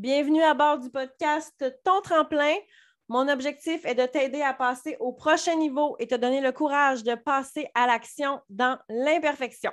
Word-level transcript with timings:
Bienvenue 0.00 0.42
à 0.42 0.54
bord 0.54 0.78
du 0.78 0.88
podcast 0.88 1.62
Ton 1.84 2.00
tremplin. 2.00 2.54
Mon 3.08 3.28
objectif 3.28 3.84
est 3.84 3.94
de 3.94 4.06
t'aider 4.06 4.40
à 4.40 4.54
passer 4.54 4.96
au 4.98 5.12
prochain 5.12 5.56
niveau 5.56 5.94
et 5.98 6.06
te 6.06 6.14
donner 6.14 6.40
le 6.40 6.52
courage 6.52 7.02
de 7.02 7.14
passer 7.14 7.68
à 7.74 7.86
l'action 7.86 8.40
dans 8.48 8.78
l'imperfection. 8.88 9.70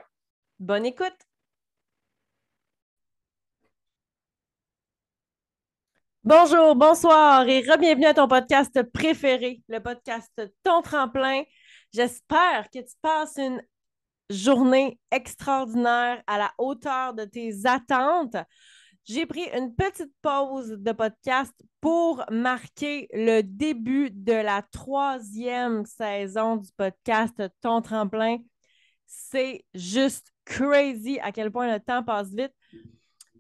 Bonne 0.60 0.86
écoute! 0.86 1.16
Bonjour, 6.26 6.76
bonsoir 6.76 7.48
et 7.48 7.62
re-bienvenue 7.62 8.08
à 8.08 8.14
ton 8.14 8.28
podcast 8.28 8.84
préféré, 8.92 9.62
le 9.70 9.80
podcast 9.80 10.42
Ton 10.62 10.82
tremplin. 10.82 11.44
J'espère 11.94 12.70
que 12.70 12.80
tu 12.80 12.96
passes 13.02 13.38
une 13.38 13.64
journée 14.30 15.00
extraordinaire 15.10 16.22
à 16.28 16.38
la 16.38 16.52
hauteur 16.58 17.14
de 17.14 17.24
tes 17.24 17.66
attentes. 17.66 18.36
J'ai 19.08 19.26
pris 19.26 19.46
une 19.56 19.74
petite 19.74 20.12
pause 20.22 20.68
de 20.68 20.92
podcast 20.92 21.54
pour 21.80 22.26
marquer 22.30 23.08
le 23.14 23.42
début 23.42 24.10
de 24.12 24.34
la 24.34 24.64
troisième 24.74 25.86
saison 25.86 26.58
du 26.58 26.70
podcast 26.76 27.42
Ton 27.62 27.82
tremplin. 27.82 28.40
C'est 29.06 29.64
juste 29.74 30.34
crazy 30.44 31.20
à 31.22 31.32
quel 31.32 31.54
point 31.54 31.72
le 31.72 31.80
temps 31.80 32.04
passe 32.04 32.34
vite. 32.34 32.52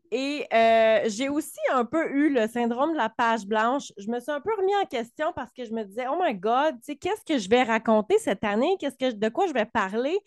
Et 0.09 0.47
euh, 0.53 1.01
j'ai 1.07 1.27
aussi 1.27 1.59
un 1.73 1.83
peu 1.83 2.11
eu 2.11 2.33
le 2.33 2.47
syndrome 2.47 2.93
de 2.93 2.97
la 2.97 3.09
page 3.09 3.45
blanche. 3.45 3.91
Je 3.97 4.07
me 4.07 4.21
suis 4.21 4.31
un 4.31 4.39
peu 4.39 4.55
remis 4.55 4.75
en 4.81 4.85
question 4.85 5.33
parce 5.35 5.51
que 5.51 5.65
je 5.65 5.73
me 5.73 5.83
disais, 5.83 6.07
oh 6.09 6.17
my 6.17 6.33
God, 6.33 6.77
qu'est-ce 6.85 7.25
que 7.25 7.37
je 7.37 7.49
vais 7.49 7.63
raconter 7.63 8.17
cette 8.19 8.45
année? 8.45 8.77
Qu'est-ce 8.79 8.95
que, 8.95 9.13
de 9.13 9.27
quoi 9.27 9.47
je 9.47 9.53
vais 9.53 9.65
parler? 9.65 10.17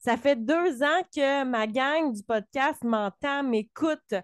Ça 0.00 0.16
fait 0.16 0.34
deux 0.34 0.82
ans 0.82 1.02
que 1.14 1.44
ma 1.44 1.68
gang 1.68 2.12
du 2.12 2.24
podcast 2.24 2.82
m'entend, 2.82 3.44
m'écoute 3.44 4.14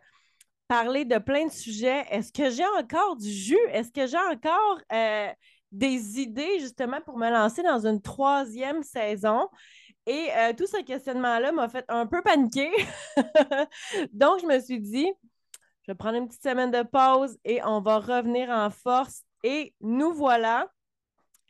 parler 0.69 1.05
de 1.05 1.19
plein 1.19 1.47
de 1.47 1.53
sujets. 1.53 2.05
Est-ce 2.11 2.33
que 2.33 2.51
j'ai 2.51 2.67
encore 2.79 3.17
du 3.17 3.31
jus? 3.31 3.59
Est-ce 3.71 3.91
que 3.93 4.07
j'ai 4.07 4.19
encore 4.19 4.81
euh, 4.93 5.29
des 5.73 6.21
idées 6.21 6.59
justement 6.61 7.01
pour 7.01 7.19
me 7.19 7.31
lancer 7.31 7.63
dans 7.63 7.87
une 7.87 8.01
troisième 8.01 8.83
saison? 8.83 9.49
Et 10.07 10.29
euh, 10.37 10.53
tout 10.57 10.67
ce 10.67 10.83
questionnement-là 10.83 11.53
m'a 11.53 11.69
fait 11.69 11.85
un 11.89 12.07
peu 12.07 12.23
paniquer. 12.23 12.71
Donc, 14.13 14.41
je 14.41 14.47
me 14.47 14.61
suis 14.61 14.81
dit, 14.81 15.11
je 15.83 15.93
vais 15.93 15.97
prendre 15.97 16.17
une 16.17 16.29
petite 16.29 16.43
semaine 16.43 16.71
de 16.71 16.83
pause 16.83 17.37
et 17.45 17.63
on 17.65 17.81
va 17.81 17.99
revenir 17.99 18.51
en 18.51 18.71
force. 18.71 19.23
Et 19.43 19.75
nous 19.81 20.13
voilà. 20.13 20.69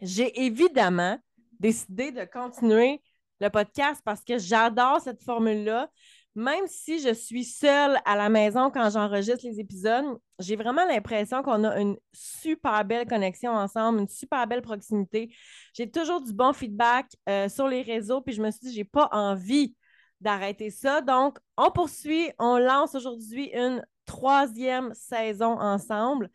J'ai 0.01 0.45
évidemment 0.45 1.19
décidé 1.59 2.13
de 2.13 2.25
continuer 2.25 3.03
le 3.41 3.49
podcast 3.49 4.01
parce 4.05 4.23
que 4.23 4.39
j'adore 4.39 5.01
cette 5.01 5.23
formule-là 5.23 5.91
même 6.37 6.67
si 6.67 7.01
je 7.01 7.15
suis 7.15 7.45
seule 7.45 7.99
à 8.05 8.15
la 8.15 8.29
maison 8.29 8.71
quand 8.71 8.91
j'enregistre 8.91 9.47
les 9.47 9.59
épisodes, 9.59 10.05
j'ai 10.39 10.55
vraiment 10.55 10.85
l'impression 10.85 11.43
qu'on 11.43 11.65
a 11.65 11.81
une 11.81 11.97
super 12.13 12.85
belle 12.85 13.07
connexion 13.07 13.53
ensemble, 13.53 14.01
une 14.01 14.09
super 14.09 14.47
belle 14.47 14.61
proximité. 14.61 15.35
J'ai 15.73 15.91
toujours 15.91 16.23
du 16.23 16.35
bon 16.35 16.53
feedback 16.53 17.07
euh, 17.29 17.49
sur 17.49 17.67
les 17.67 17.81
réseaux, 17.81 18.21
puis 18.21 18.35
je 18.35 18.43
me 18.43 18.51
suis 18.51 18.61
dit, 18.61 18.75
j'ai 18.75 18.85
pas 18.85 19.09
envie 19.13 19.75
d'arrêter 20.21 20.69
ça. 20.71 21.01
Donc, 21.01 21.39
on 21.57 21.71
poursuit, 21.71 22.31
on 22.39 22.59
lance 22.59 22.95
aujourd'hui 22.95 23.51
une 23.55 23.83
troisième 24.05 24.93
saison 24.93 25.59
ensemble. 25.59 26.31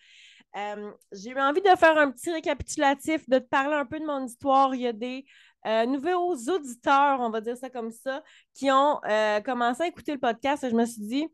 Euh, 0.57 0.91
j'ai 1.11 1.29
eu 1.29 1.39
envie 1.39 1.61
de 1.61 1.69
faire 1.77 1.97
un 1.97 2.11
petit 2.11 2.31
récapitulatif, 2.31 3.29
de 3.29 3.39
te 3.39 3.47
parler 3.47 3.75
un 3.75 3.85
peu 3.85 3.99
de 3.99 4.05
mon 4.05 4.25
histoire. 4.25 4.75
Il 4.75 4.81
y 4.81 4.87
a 4.87 4.93
des 4.93 5.25
euh, 5.67 5.85
nouveaux 5.85 6.35
auditeurs, 6.35 7.19
on 7.19 7.29
va 7.29 7.41
dire 7.41 7.57
ça 7.57 7.69
comme 7.69 7.91
ça, 7.91 8.23
qui 8.53 8.71
ont 8.71 8.99
euh, 9.05 9.41
commencé 9.41 9.83
à 9.83 9.87
écouter 9.87 10.13
le 10.13 10.19
podcast. 10.19 10.67
je 10.69 10.75
me 10.75 10.85
suis 10.85 11.01
dit, 11.01 11.27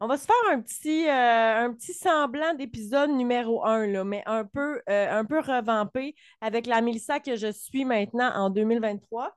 on 0.00 0.06
va 0.06 0.16
se 0.16 0.26
faire 0.26 0.52
un 0.52 0.60
petit, 0.60 1.08
euh, 1.08 1.64
un 1.64 1.72
petit 1.72 1.92
semblant 1.92 2.54
d'épisode 2.54 3.10
numéro 3.10 3.64
un, 3.64 3.86
là, 3.86 4.04
mais 4.04 4.22
un 4.26 4.44
peu, 4.44 4.80
un 4.86 5.24
peu 5.24 5.40
revampé 5.40 6.14
avec 6.40 6.66
la 6.66 6.80
Mélissa 6.80 7.20
que 7.20 7.36
je 7.36 7.50
suis 7.50 7.84
maintenant 7.84 8.30
en 8.34 8.50
2023. 8.50 9.34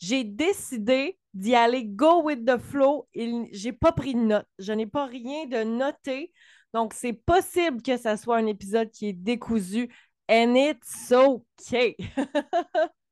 J'ai 0.00 0.24
décidé 0.24 1.18
d'y 1.34 1.54
aller 1.54 1.84
go 1.84 2.22
with 2.22 2.44
the 2.44 2.58
flow 2.58 3.08
et 3.14 3.48
j'ai 3.52 3.72
pas 3.72 3.92
pris 3.92 4.14
de 4.14 4.20
notes. 4.20 4.46
Je 4.58 4.72
n'ai 4.72 4.86
pas 4.86 5.06
rien 5.06 5.46
de 5.46 5.64
noté. 5.64 6.32
Donc, 6.72 6.94
c'est 6.94 7.12
possible 7.12 7.82
que 7.82 7.96
ce 7.96 8.16
soit 8.16 8.36
un 8.36 8.46
épisode 8.46 8.90
qui 8.90 9.08
est 9.08 9.12
décousu. 9.12 9.88
And 10.28 10.54
it's 10.56 11.12
okay. 11.12 11.96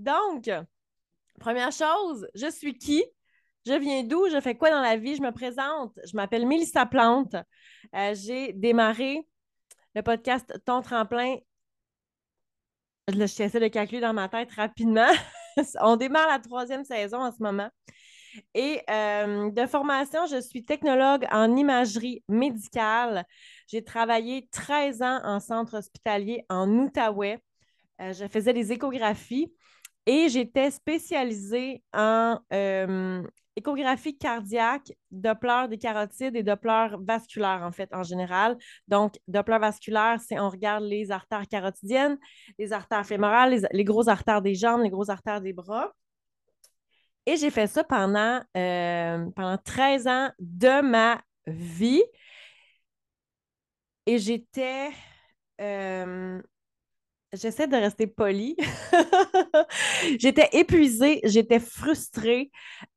Donc, 0.00 0.50
première 1.38 1.72
chose, 1.72 2.26
je 2.34 2.50
suis 2.50 2.78
qui? 2.78 3.04
Je 3.66 3.74
viens 3.74 4.02
d'où? 4.02 4.30
Je 4.30 4.40
fais 4.40 4.54
quoi 4.54 4.70
dans 4.70 4.80
la 4.80 4.96
vie? 4.96 5.14
Je 5.14 5.20
me 5.20 5.30
présente. 5.30 5.98
Je 6.06 6.16
m'appelle 6.16 6.46
Mélissa 6.46 6.86
Plante. 6.86 7.36
Euh, 7.94 8.14
j'ai 8.14 8.54
démarré 8.54 9.28
le 9.94 10.02
podcast 10.02 10.58
Ton 10.64 10.80
Tremplin. 10.80 11.36
Je 13.08 13.22
essaie 13.22 13.60
de 13.60 13.68
calculer 13.68 14.00
dans 14.00 14.14
ma 14.14 14.30
tête 14.30 14.50
rapidement. 14.52 15.10
On 15.82 15.96
démarre 15.96 16.28
la 16.28 16.38
troisième 16.38 16.84
saison 16.84 17.18
en 17.18 17.32
ce 17.32 17.42
moment. 17.42 17.68
Et 18.54 18.80
euh, 18.88 19.50
de 19.50 19.66
formation, 19.66 20.24
je 20.24 20.40
suis 20.40 20.64
technologue 20.64 21.26
en 21.30 21.56
imagerie 21.56 22.24
médicale. 22.28 23.26
J'ai 23.66 23.84
travaillé 23.84 24.48
13 24.50 25.02
ans 25.02 25.20
en 25.24 25.40
centre 25.40 25.76
hospitalier 25.76 26.46
en 26.48 26.70
Outaouais. 26.70 27.38
Euh, 28.00 28.14
je 28.14 28.26
faisais 28.26 28.54
des 28.54 28.72
échographies. 28.72 29.52
Et 30.06 30.28
j'étais 30.28 30.70
spécialisée 30.70 31.82
en 31.92 32.38
euh, 32.52 33.22
échographie 33.56 34.16
cardiaque, 34.16 34.92
Doppler 35.10 35.66
des 35.68 35.78
carotides 35.78 36.36
et 36.36 36.42
Doppler 36.42 36.88
vasculaire, 37.00 37.62
en 37.62 37.72
fait, 37.72 37.88
en 37.92 38.02
général. 38.02 38.56
Donc, 38.88 39.18
Doppler 39.28 39.58
vasculaire, 39.58 40.18
c'est 40.26 40.38
on 40.40 40.48
regarde 40.48 40.84
les 40.84 41.10
artères 41.10 41.46
carotidiennes, 41.48 42.18
les 42.58 42.72
artères 42.72 43.06
fémorales, 43.06 43.66
les, 43.72 43.84
grosses 43.84 44.08
artères 44.08 44.42
des 44.42 44.54
jambes, 44.54 44.82
les 44.82 44.90
grosses 44.90 45.10
artères 45.10 45.40
des 45.40 45.52
bras. 45.52 45.92
Et 47.26 47.36
j'ai 47.36 47.50
fait 47.50 47.66
ça 47.66 47.84
pendant, 47.84 48.40
euh, 48.56 49.30
pendant 49.36 49.58
13 49.58 50.06
ans 50.06 50.30
de 50.38 50.80
ma 50.82 51.20
vie. 51.46 52.02
Et 54.06 54.18
j'étais 54.18 54.90
euh, 55.60 56.40
J'essaie 57.32 57.68
de 57.68 57.76
rester 57.76 58.08
polie. 58.08 58.56
j'étais 60.18 60.48
épuisée, 60.52 61.20
j'étais 61.22 61.60
frustrée. 61.60 62.50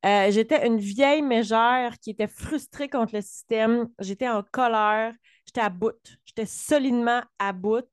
Euh, 0.06 0.32
j'étais 0.32 0.66
une 0.66 0.80
vieille 0.80 1.22
mégère 1.22 2.00
qui 2.00 2.10
était 2.10 2.28
frustrée 2.28 2.90
contre 2.90 3.14
le 3.14 3.22
système. 3.22 3.90
J'étais 4.00 4.28
en 4.28 4.42
colère. 4.42 5.14
J'étais 5.46 5.62
à 5.62 5.70
bout. 5.70 5.94
J'étais 6.26 6.48
solidement 6.48 7.22
à 7.38 7.54
bout 7.54 7.86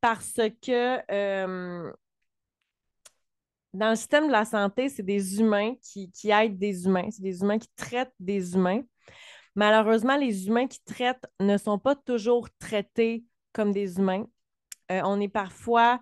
parce 0.00 0.34
que 0.62 1.00
euh, 1.10 1.92
dans 3.72 3.90
le 3.90 3.96
système 3.96 4.28
de 4.28 4.32
la 4.32 4.44
santé, 4.44 4.88
c'est 4.88 5.02
des 5.02 5.40
humains 5.40 5.74
qui, 5.82 6.12
qui 6.12 6.30
aident 6.30 6.58
des 6.58 6.84
humains. 6.84 7.10
C'est 7.10 7.22
des 7.22 7.40
humains 7.40 7.58
qui 7.58 7.70
traitent 7.74 8.14
des 8.20 8.54
humains. 8.54 8.82
Malheureusement, 9.56 10.16
les 10.16 10.46
humains 10.46 10.68
qui 10.68 10.80
traitent 10.84 11.26
ne 11.40 11.56
sont 11.58 11.80
pas 11.80 11.96
toujours 11.96 12.48
traités 12.60 13.24
comme 13.52 13.72
des 13.72 13.96
humains 13.96 14.26
euh, 14.92 15.00
on 15.04 15.20
est 15.20 15.28
parfois 15.28 16.00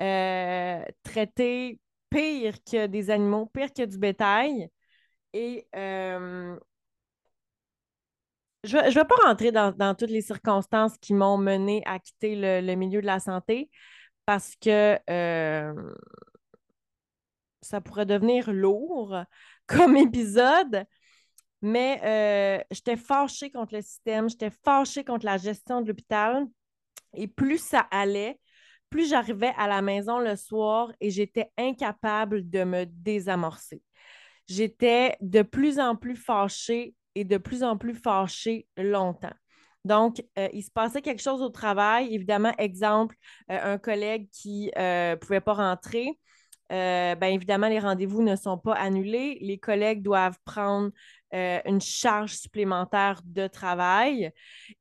euh, 0.00 0.84
traité 1.02 1.80
pire 2.10 2.54
que 2.64 2.86
des 2.86 3.10
animaux, 3.10 3.46
pire 3.46 3.72
que 3.72 3.84
du 3.84 3.98
bétail. 3.98 4.68
Et 5.32 5.66
euh, 5.76 6.58
je 8.64 8.76
ne 8.76 8.90
vais 8.90 9.04
pas 9.04 9.16
rentrer 9.26 9.52
dans, 9.52 9.94
toutes 9.94 10.10
les 10.10 10.22
circonstances 10.22 10.96
qui 10.98 11.14
m'ont 11.14 11.38
mené 11.38 11.82
à 11.86 11.98
quitter 11.98 12.34
le, 12.36 12.74
milieu 12.74 13.00
de 13.00 13.06
la 13.06 13.20
santé 13.20 13.70
parce 14.26 14.54
que 14.56 14.98
ça 17.60 17.80
pourrait 17.80 18.06
devenir 18.06 18.52
lourd 18.52 19.16
comme 19.66 19.96
épisode. 19.96 20.84
Mais 21.60 22.64
j'étais 22.70 22.96
fâchée 22.96 23.50
contre 23.50 23.74
le 23.74 23.82
système, 23.82 24.28
j'étais 24.28 24.50
fâchée 24.64 25.04
contre 25.04 25.26
la 25.26 25.38
gestion 25.38 25.82
de 25.82 25.88
l'hôpital. 25.88 26.46
Et 27.14 27.28
plus 27.28 27.58
ça 27.58 27.80
allait, 27.90 28.38
plus 28.90 29.08
j'arrivais 29.08 29.52
à 29.56 29.68
la 29.68 29.82
maison 29.82 30.18
le 30.18 30.36
soir 30.36 30.92
et 31.00 31.10
j'étais 31.10 31.50
incapable 31.56 32.48
de 32.48 32.64
me 32.64 32.84
désamorcer. 32.86 33.82
J'étais 34.46 35.16
de 35.20 35.42
plus 35.42 35.78
en 35.78 35.96
plus 35.96 36.16
fâchée 36.16 36.94
et 37.14 37.24
de 37.24 37.36
plus 37.36 37.62
en 37.62 37.76
plus 37.76 37.94
fâchée 37.94 38.66
longtemps. 38.76 39.34
Donc, 39.84 40.22
euh, 40.38 40.48
il 40.52 40.62
se 40.62 40.70
passait 40.70 41.02
quelque 41.02 41.22
chose 41.22 41.42
au 41.42 41.48
travail. 41.48 42.14
Évidemment, 42.14 42.52
exemple, 42.58 43.16
euh, 43.50 43.74
un 43.74 43.78
collègue 43.78 44.28
qui 44.30 44.70
ne 44.76 44.80
euh, 45.12 45.16
pouvait 45.16 45.40
pas 45.40 45.54
rentrer. 45.54 46.18
Bien 46.70 47.28
évidemment, 47.28 47.68
les 47.68 47.78
rendez-vous 47.78 48.22
ne 48.22 48.36
sont 48.36 48.58
pas 48.58 48.74
annulés. 48.74 49.38
Les 49.40 49.58
collègues 49.58 50.02
doivent 50.02 50.38
prendre 50.44 50.90
euh, 51.34 51.60
une 51.66 51.80
charge 51.80 52.34
supplémentaire 52.34 53.20
de 53.24 53.46
travail. 53.46 54.32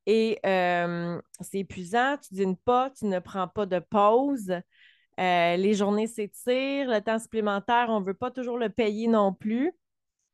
Et 0.06 0.39
euh, 0.45 1.19
c'est 1.42 1.60
épuisant, 1.60 2.18
tu 2.18 2.34
dînes 2.36 2.57
pas, 2.57 2.89
tu 2.92 3.06
ne 3.06 3.19
prends 3.19 3.48
pas 3.48 3.66
de 3.66 3.80
pause. 3.80 4.54
Euh, 5.19 5.57
les 5.57 5.74
journées 5.74 6.07
s'étirent, 6.07 6.89
le 6.89 7.01
temps 7.01 7.19
supplémentaire, 7.19 7.88
on 7.90 8.00
ne 8.00 8.06
veut 8.06 8.13
pas 8.13 8.31
toujours 8.31 8.57
le 8.57 8.69
payer 8.69 9.07
non 9.07 9.33
plus. 9.33 9.74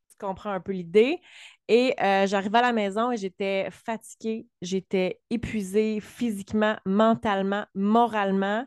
Tu 0.10 0.18
comprends 0.20 0.52
un 0.52 0.60
peu 0.60 0.74
l'idée. 0.74 1.20
Et 1.68 1.96
euh, 2.00 2.28
j'arrivais 2.28 2.60
à 2.60 2.62
la 2.62 2.74
maison 2.74 3.12
et 3.12 3.18
j'étais 3.18 3.70
fatiguée, 3.72 4.46
j'étais 4.62 5.20
épuisée 5.32 6.00
physiquement, 6.00 6.76
mentalement, 6.86 7.66
moralement. 7.74 8.66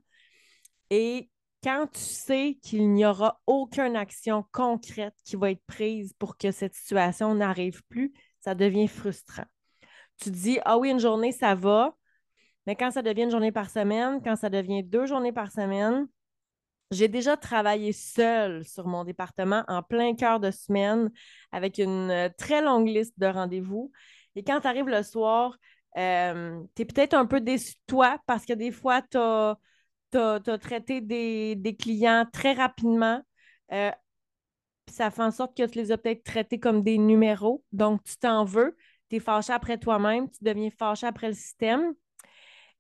Et 0.91 1.31
quand 1.67 1.89
tu 1.89 1.99
sais 2.01 2.59
qu'il 2.63 2.93
n'y 2.93 3.05
aura 3.05 3.41
aucune 3.45 3.97
action 3.97 4.45
concrète 4.53 5.17
qui 5.25 5.35
va 5.35 5.51
être 5.51 5.65
prise 5.67 6.13
pour 6.13 6.39
que 6.39 6.53
cette 6.53 6.75
situation 6.75 7.35
n'arrive 7.35 7.83
plus, 7.89 8.13
ça 8.39 8.55
devient 8.55 8.87
frustrant. 8.87 9.47
Tu 10.23 10.31
dis, 10.31 10.61
ah 10.65 10.79
oui, 10.79 10.91
une 10.91 11.01
journée, 11.01 11.33
ça 11.33 11.57
va, 11.57 11.97
mais 12.69 12.77
quand 12.77 12.93
ça 12.93 13.03
devient 13.03 13.25
une 13.25 13.33
journée 13.33 13.51
par 13.51 13.69
semaine, 13.69 14.23
quand 14.23 14.37
ça 14.37 14.49
devient 14.49 14.85
deux 14.85 15.07
journées 15.07 15.33
par 15.33 15.51
semaine, 15.51 16.07
j'ai 16.93 17.09
déjà 17.09 17.37
travaillé 17.37 17.93
seule 17.93 18.65
sur 18.65 18.87
mon 18.87 19.03
département 19.03 19.65
en 19.67 19.83
plein 19.83 20.15
cœur 20.15 20.39
de 20.39 20.53
semaine 20.53 21.11
avec 21.51 21.79
une 21.79 22.13
euh, 22.13 22.29
très 22.39 22.63
longue 22.63 22.87
liste 22.87 23.19
de 23.19 23.27
rendez-vous. 23.27 23.91
Et 24.37 24.45
quand 24.45 24.61
tu 24.61 24.69
arrives 24.69 24.87
le 24.87 25.03
soir, 25.03 25.57
euh, 25.99 26.63
tu 26.77 26.83
es 26.83 26.85
peut-être 26.85 27.15
un 27.15 27.27
peu 27.27 27.41
déçu 27.41 27.73
de 27.73 27.81
toi 27.89 28.21
parce 28.29 28.47
que 28.47 28.53
des 28.53 28.71
fois, 28.71 29.03
tu 29.03 29.17
as, 29.19 29.59
traité 30.11 31.01
des, 31.01 31.77
clients 31.79 32.27
très 32.33 32.53
rapidement. 32.53 33.23
Euh, 33.73 33.91
ça 34.91 35.11
fait 35.11 35.23
en 35.23 35.31
sorte 35.31 35.57
que 35.57 35.67
tu 35.67 35.79
les 35.79 35.93
as 35.93 35.99
peut-être 35.99 36.25
traités 36.25 36.61
comme 36.61 36.83
des 36.83 36.99
numéros. 36.99 37.65
Donc, 37.73 38.03
tu 38.05 38.17
t'en 38.17 38.45
veux, 38.45 38.77
tu 39.11 39.17
es 39.17 39.21
fâché 39.21 39.53
après 39.53 39.79
toi-même, 39.79 40.31
tu 40.31 40.43
deviens 40.43 40.71
fâché 40.71 41.07
après 41.07 41.29
le 41.29 41.35
système 41.35 41.95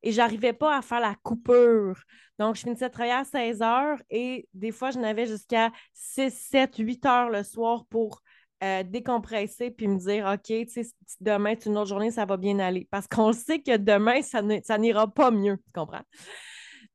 et 0.03 0.13
j'arrivais 0.13 0.53
pas 0.53 0.77
à 0.77 0.83
faire 0.83 1.01
la 1.01 1.17
coupure. 1.23 2.01
Donc, 2.39 2.55
je 2.57 2.61
finissais 2.61 2.89
de 2.89 2.93
travailler 2.93 3.15
à 3.15 3.25
16 3.25 3.63
heures 3.63 3.99
et 4.11 4.49
des 4.55 4.71
fois, 4.71 4.91
je 4.91 4.99
n'avais 4.99 5.27
jusqu'à 5.27 5.73
6, 5.95 6.31
7, 6.31 6.77
8 6.77 7.07
heures 7.07 7.31
le 7.31 7.43
soir 7.43 7.87
pour 7.87 8.23
euh, 8.63 8.83
décompresser 8.83 9.71
puis 9.71 9.89
me 9.89 9.99
dire, 9.99 10.27
OK, 10.33 10.45
tu 10.45 10.87
demain, 11.21 11.55
c'est 11.59 11.69
une 11.69 11.77
autre 11.77 11.89
journée, 11.89 12.11
ça 12.11 12.25
va 12.25 12.37
bien 12.37 12.59
aller. 12.59 12.87
Parce 12.91 13.07
qu'on 13.07 13.33
sait 13.33 13.61
que 13.61 13.77
demain, 13.77 14.23
ça, 14.23 14.43
n'ira 14.79 15.13
pas 15.13 15.31
mieux, 15.31 15.57
tu 15.57 15.73
comprends? 15.75 16.03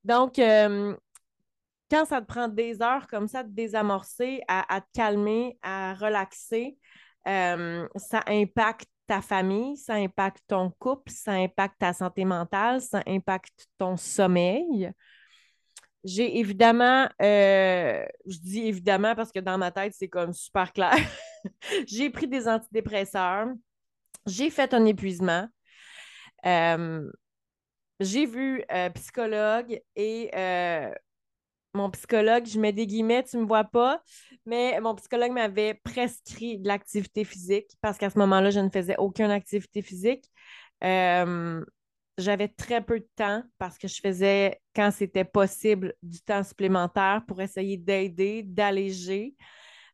Donc, 0.04 0.40
euh, 0.40 0.96
quand 1.90 2.06
ça 2.06 2.22
te 2.22 2.26
prend 2.26 2.48
des 2.48 2.82
heures 2.82 3.08
comme 3.08 3.28
ça 3.28 3.44
de 3.44 3.52
désamorcer, 3.54 4.42
à, 4.48 4.82
te 4.82 4.88
calmer, 4.94 5.58
à 5.62 5.94
relaxer, 5.94 6.78
euh, 7.28 7.88
ça 7.98 8.24
impacte 8.28 8.90
ta 9.08 9.22
famille, 9.22 9.76
ça 9.78 9.96
impacte 9.96 10.42
ton 10.48 10.72
couple, 10.80 11.12
ça 11.12 11.34
impacte 11.34 11.80
ta 11.80 11.94
santé 11.94 12.24
mentale, 12.24 12.82
ça 12.82 13.04
impacte 13.06 13.68
ton 13.78 13.98
sommeil. 13.98 14.92
J'ai 16.04 16.40
évidemment, 16.40 17.08
euh, 17.22 18.06
je 18.26 18.38
dis 18.40 18.66
évidemment 18.68 19.14
parce 19.14 19.32
que 19.32 19.40
dans 19.40 19.58
ma 19.58 19.70
tête, 19.70 19.94
c'est 19.96 20.08
comme 20.08 20.34
super 20.34 20.72
clair. 20.72 20.96
j'ai 21.88 22.10
pris 22.10 22.28
des 22.28 22.48
antidépresseurs, 22.48 23.48
j'ai 24.26 24.50
fait 24.50 24.74
un 24.74 24.86
épuisement, 24.86 25.48
j'ai 28.02 28.26
vu 28.26 28.64
un 28.70 28.90
psychologue 28.90 29.80
et 29.96 30.32
euh, 30.36 30.92
mon 31.74 31.90
psychologue, 31.92 32.46
je 32.46 32.60
mets 32.60 32.74
des 32.74 32.88
guillemets, 32.88 33.24
tu 33.24 33.38
ne 33.38 33.44
me 33.44 33.48
vois 33.48 33.64
pas, 33.64 34.02
mais 34.46 34.80
mon 34.82 34.96
psychologue 34.96 35.32
m'avait 35.32 35.76
prescrit 35.76 36.60
de 36.60 36.68
l'activité 36.68 37.24
physique 37.24 37.72
parce 37.80 37.98
qu'à 37.98 38.10
ce 38.10 38.18
moment-là, 38.20 38.50
je 38.50 38.60
ne 38.60 38.70
faisais 38.70 38.98
aucune 38.98 39.32
activité 39.32 39.82
physique. 39.82 40.26
Euh, 40.84 41.64
j'avais 42.18 42.50
très 42.50 42.84
peu 42.84 43.00
de 43.00 43.08
temps 43.16 43.44
parce 43.58 43.78
que 43.78 43.88
je 43.88 44.02
faisais, 44.02 44.60
quand 44.76 44.92
c'était 44.92 45.24
possible, 45.24 45.94
du 46.04 46.22
temps 46.22 46.44
supplémentaire 46.44 47.24
pour 47.28 47.42
essayer 47.42 47.78
d'aider, 47.78 48.44
d'alléger, 48.44 49.36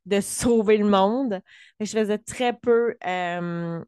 de 0.05 0.21
sauver 0.21 0.77
le 0.77 0.85
monde. 0.87 1.41
je 1.79 1.85
faisais 1.91 2.17
très 2.17 2.53
peu 2.53 2.95
euh, 3.05 3.83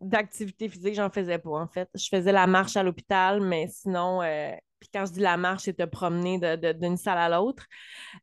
d'activité 0.00 0.68
physique, 0.68 0.94
j'en 0.94 1.10
faisais 1.10 1.38
pas 1.38 1.50
en 1.50 1.68
fait. 1.68 1.88
Je 1.94 2.08
faisais 2.08 2.32
la 2.32 2.46
marche 2.46 2.76
à 2.76 2.82
l'hôpital, 2.82 3.40
mais 3.40 3.68
sinon, 3.68 4.22
euh, 4.22 4.52
puis 4.78 4.90
quand 4.92 5.06
je 5.06 5.12
dis 5.12 5.20
la 5.20 5.36
marche, 5.36 5.64
c'est 5.64 5.76
te 5.76 5.84
promener 5.84 6.38
d'une 6.74 6.96
salle 6.96 7.18
à 7.18 7.28
l'autre. 7.28 7.66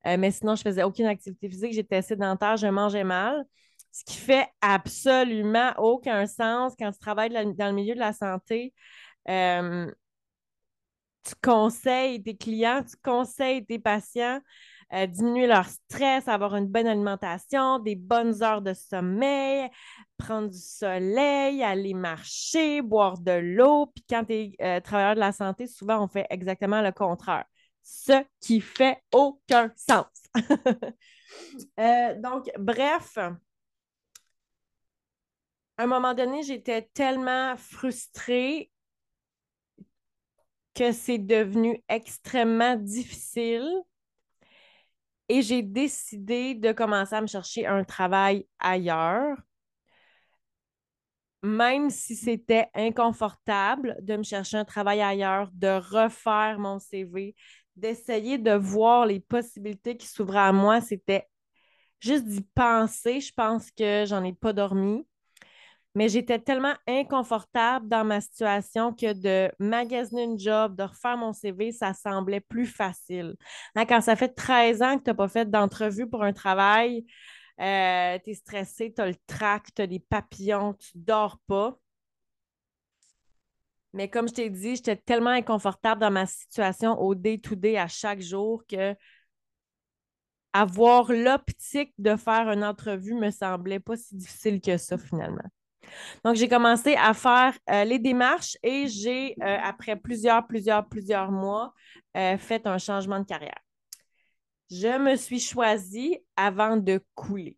Euh, 0.06 0.18
mais 0.18 0.32
sinon, 0.32 0.56
je 0.56 0.62
faisais 0.62 0.84
aucune 0.84 1.08
activité 1.08 1.50
physique. 1.50 1.74
J'étais 1.74 2.02
sédentaire, 2.02 2.58
je 2.58 2.68
mangeais 2.68 3.04
mal. 3.04 3.44
Ce 3.92 4.04
qui 4.06 4.18
fait 4.18 4.48
absolument 4.62 5.72
aucun 5.78 6.26
sens 6.26 6.74
quand 6.78 6.92
tu 6.92 7.00
travailles 7.00 7.30
dans 7.30 7.68
le 7.68 7.74
milieu 7.74 7.94
de 7.94 8.00
la 8.00 8.14
santé. 8.14 8.74
Euh, 9.30 9.92
tu 11.24 11.34
conseilles 11.42 12.22
tes 12.22 12.36
clients, 12.36 12.84
tu 12.84 12.96
conseilles 13.04 13.66
tes 13.66 13.80
patients 13.80 14.40
euh, 14.94 15.08
diminuer 15.08 15.48
leur 15.48 15.68
stress, 15.68 16.28
avoir 16.28 16.56
une 16.56 16.68
bonne 16.68 16.88
alimentation, 16.88 17.80
des 17.80 17.96
bonnes 17.96 18.44
heures 18.44 18.62
de 18.62 18.74
sommeil, 18.74 19.70
prendre 20.18 20.50
du 20.50 20.58
soleil, 20.60 21.64
aller 21.64 21.94
marcher, 21.94 22.82
boire 22.82 23.18
de 23.18 23.32
l'eau. 23.32 23.88
Puis 23.88 24.06
quand 24.10 24.26
tu 24.26 24.34
es 24.34 24.56
euh, 24.62 24.80
travailleur 24.82 25.16
de 25.16 25.20
la 25.20 25.32
santé, 25.32 25.68
souvent 25.68 26.04
on 26.04 26.08
fait 26.08 26.28
exactement 26.30 26.82
le 26.82 26.92
contraire. 26.92 27.46
Ce 27.82 28.24
qui 28.40 28.62
fait 28.62 29.02
aucun 29.12 29.72
sens. 29.76 30.06
Euh, 31.80 32.14
donc, 32.22 32.48
bref, 32.60 33.18
à 33.18 33.32
un 35.78 35.88
moment 35.88 36.14
donné, 36.14 36.44
j'étais 36.44 36.84
tellement 36.94 37.58
frustrée 37.58 38.70
que 40.76 40.92
c'est 40.92 41.18
devenu 41.18 41.84
extrêmement 41.90 42.76
difficile 42.76 43.84
et 45.34 45.42
j'ai 45.42 45.64
décidé 45.64 46.54
de 46.54 46.72
commencer 46.74 47.16
à 47.16 47.22
me 47.22 47.26
chercher 47.26 47.66
un 47.66 47.84
travail 47.84 48.46
ailleurs, 48.60 49.36
même 51.42 51.90
si 51.90 52.16
c'était 52.16 52.68
inconfortable 52.76 53.98
de 54.04 54.16
me 54.16 54.22
chercher 54.22 54.58
un 54.58 54.64
travail 54.64 55.02
ailleurs, 55.02 55.50
de 55.54 55.80
refaire 55.80 56.60
mon 56.60 56.78
CV, 56.78 57.34
d'essayer 57.76 58.38
de 58.38 58.52
voir 58.52 59.08
les 59.08 59.20
possibilités 59.22 59.98
qui 59.98 60.06
s'ouvraient 60.06 60.38
à 60.38 60.54
moi. 60.54 60.82
C'était 60.82 61.28
juste 62.00 62.26
d'y 62.26 62.42
penser. 62.54 63.20
Je 63.20 63.34
pense 63.34 63.72
que 63.72 64.04
j'en 64.06 64.24
ai 64.24 64.34
pas 64.34 64.54
dormi 64.54 65.04
mais 65.96 66.10
j'étais 66.10 66.40
tellement 66.40 66.74
inconfortable 66.88 67.88
dans 67.88 68.04
ma 68.04 68.22
situation 68.22 68.94
que 68.94 69.14
de 69.14 69.52
magasiner 69.60 70.24
une 70.24 70.40
job, 70.40 70.76
de 70.76 70.84
refaire 70.84 71.18
mon 71.18 71.34
CV, 71.34 71.72
ça 71.72 71.94
semblait 71.94 72.40
plus 72.42 72.66
facile. 72.66 73.36
quand 73.76 74.02
ça 74.02 74.16
fait 74.16 74.30
13 74.30 74.82
ans 74.82 74.98
que 74.98 75.04
tu 75.04 75.10
n'as 75.10 75.16
pas 75.16 75.28
fait 75.28 75.50
d'entrevue 75.50 76.10
pour 76.10 76.24
un 76.24 76.34
travail, 76.34 77.06
euh, 77.60 78.18
tu 78.24 78.32
es 78.32 78.34
stressé, 78.34 78.94
tu 78.94 79.02
as 79.02 79.08
le 79.08 79.16
trac, 79.28 79.74
tu 79.76 79.82
as 79.84 79.88
des 79.88 80.00
papillons, 80.00 80.74
tu 80.74 80.92
dors 80.96 81.40
pas. 81.48 81.78
Mais 83.94 84.10
comme 84.10 84.28
je 84.28 84.34
t'ai 84.34 84.50
dit, 84.50 84.76
j'étais 84.76 84.96
tellement 84.96 85.30
inconfortable 85.30 86.02
dans 86.02 86.12
ma 86.12 86.26
situation 86.26 87.00
au 87.00 87.14
day-to-day 87.14 87.78
à 87.78 87.88
chaque 87.88 88.22
jour 88.22 88.64
que 88.68 88.96
avoir 90.54 91.12
l'optique 91.12 91.94
de 91.98 92.16
faire 92.16 92.50
une 92.50 92.64
entrevue 92.64 93.16
me 93.16 93.32
semblait 93.32 93.80
pas 93.80 93.98
si 93.98 94.16
difficile 94.16 94.62
que 94.62 94.78
ça 94.78 94.98
finalement. 94.98 95.50
Donc, 96.24 96.36
j'ai 96.36 96.48
commencé 96.48 96.96
à 96.96 97.14
faire 97.14 97.58
euh, 97.70 97.84
les 97.84 98.00
démarches 98.00 98.58
et 98.64 98.88
j'ai, 98.88 99.36
euh, 99.42 99.58
après 99.62 99.96
plusieurs, 99.96 100.46
plusieurs, 100.48 100.88
plusieurs 100.88 101.32
mois, 101.32 101.74
euh, 102.18 102.38
fait 102.38 102.66
un 102.68 102.78
changement 102.78 103.20
de 103.20 103.26
carrière. 103.26 103.60
Je 104.72 104.98
me 104.98 105.16
suis 105.16 105.40
choisie 105.40 106.18
avant 106.36 106.78
de 106.78 107.00
couler. 107.16 107.58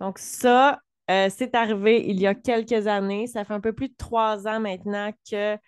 Donc, 0.00 0.18
ça, 0.18 0.80
c'est 1.08 1.54
arrivé 1.54 2.02
il 2.06 2.20
y 2.20 2.26
a 2.26 2.34
quelques 2.34 2.86
années. 2.86 3.26
Ça 3.26 3.44
fait 3.44 3.52
un 3.52 3.60
peu 3.60 3.72
plus 3.74 3.88
de 3.90 3.94
trois 3.96 4.46
ans 4.48 4.60
maintenant 4.60 5.12
que 5.30 5.58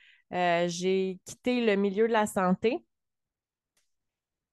j'ai 0.69 1.19
quitté 1.26 1.65
le 1.65 1.76
milieu 1.76 2.09
de 2.09 2.12
la 2.12 2.26
santé. 2.26 2.83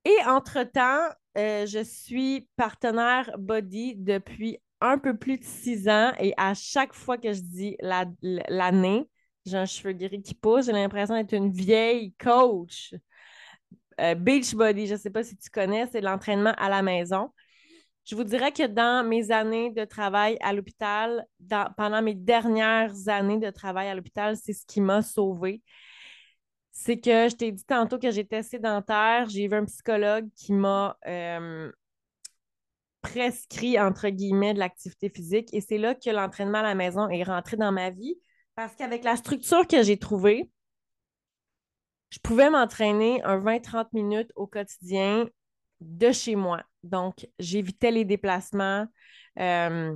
Et 0.03 0.17
entre-temps, 0.25 1.07
je 1.35 1.81
suis 1.83 2.49
partenaire 2.57 3.31
body 3.37 3.95
depuis 3.95 4.59
un 4.83 4.97
peu 4.97 5.17
plus 5.17 5.37
de 5.37 5.43
six 5.43 5.87
ans 5.87 6.11
et 6.19 6.33
à 6.37 6.53
chaque 6.53 6.93
fois 6.93 7.17
que 7.17 7.33
je 7.33 7.41
dis 7.41 7.77
l'année, 7.81 9.09
j'ai 9.45 9.57
un 9.57 9.65
cheveu 9.65 9.93
gris 9.93 10.21
qui 10.21 10.35
pousse, 10.35 10.65
j'ai 10.65 10.73
l'impression 10.73 11.15
d'être 11.15 11.33
une 11.33 11.51
vieille 11.51 12.13
coach. 12.13 12.93
Euh, 14.01 14.15
Beachbody, 14.15 14.87
je 14.87 14.93
ne 14.93 14.99
sais 14.99 15.09
pas 15.09 15.23
si 15.23 15.37
tu 15.37 15.49
connais, 15.49 15.87
c'est 15.87 16.01
l'entraînement 16.01 16.53
à 16.57 16.69
la 16.69 16.81
maison. 16.81 17.31
Je 18.05 18.15
vous 18.15 18.25
dirais 18.25 18.51
que 18.51 18.67
dans 18.67 19.07
mes 19.07 19.31
années 19.31 19.71
de 19.71 19.85
travail 19.85 20.37
à 20.41 20.51
l'hôpital, 20.51 21.25
pendant 21.77 22.01
mes 22.01 22.15
dernières 22.15 23.07
années 23.07 23.39
de 23.39 23.49
travail 23.49 23.87
à 23.87 23.95
l'hôpital, 23.95 24.35
c'est 24.35 24.53
ce 24.53 24.65
qui 24.65 24.81
m'a 24.81 25.01
sauvée. 25.01 25.61
C'est 26.71 26.99
que 26.99 27.29
je 27.29 27.35
t'ai 27.35 27.51
dit 27.51 27.63
tantôt 27.65 27.99
que 27.99 28.11
j'étais 28.11 28.43
sédentaire. 28.43 29.29
J'ai 29.29 29.47
vu 29.47 29.55
un 29.55 29.65
psychologue 29.65 30.27
qui 30.35 30.51
m'a 30.51 30.97
euh, 31.07 31.71
prescrit, 33.03 33.79
entre 33.79 34.09
guillemets, 34.09 34.55
de 34.55 34.59
l'activité 34.59 35.09
physique. 35.09 35.53
Et 35.53 35.61
c'est 35.61 35.77
là 35.77 35.93
que 35.93 36.09
l'entraînement 36.09 36.59
à 36.59 36.63
la 36.63 36.73
maison 36.73 37.07
est 37.09 37.23
rentré 37.23 37.57
dans 37.57 37.71
ma 37.71 37.91
vie 37.91 38.17
parce 38.55 38.75
qu'avec 38.75 39.03
la 39.03 39.15
structure 39.15 39.67
que 39.67 39.83
j'ai 39.83 39.97
trouvée, 39.97 40.49
je 42.09 42.19
pouvais 42.19 42.49
m'entraîner 42.49 43.21
un 43.23 43.39
20-30 43.39 43.87
minutes 43.93 44.31
au 44.35 44.47
quotidien 44.47 45.27
de 45.81 46.11
chez 46.11 46.35
moi. 46.35 46.63
Donc, 46.83 47.27
j'évitais 47.39 47.91
les 47.91 48.05
déplacements. 48.05 48.87
Euh, 49.39 49.95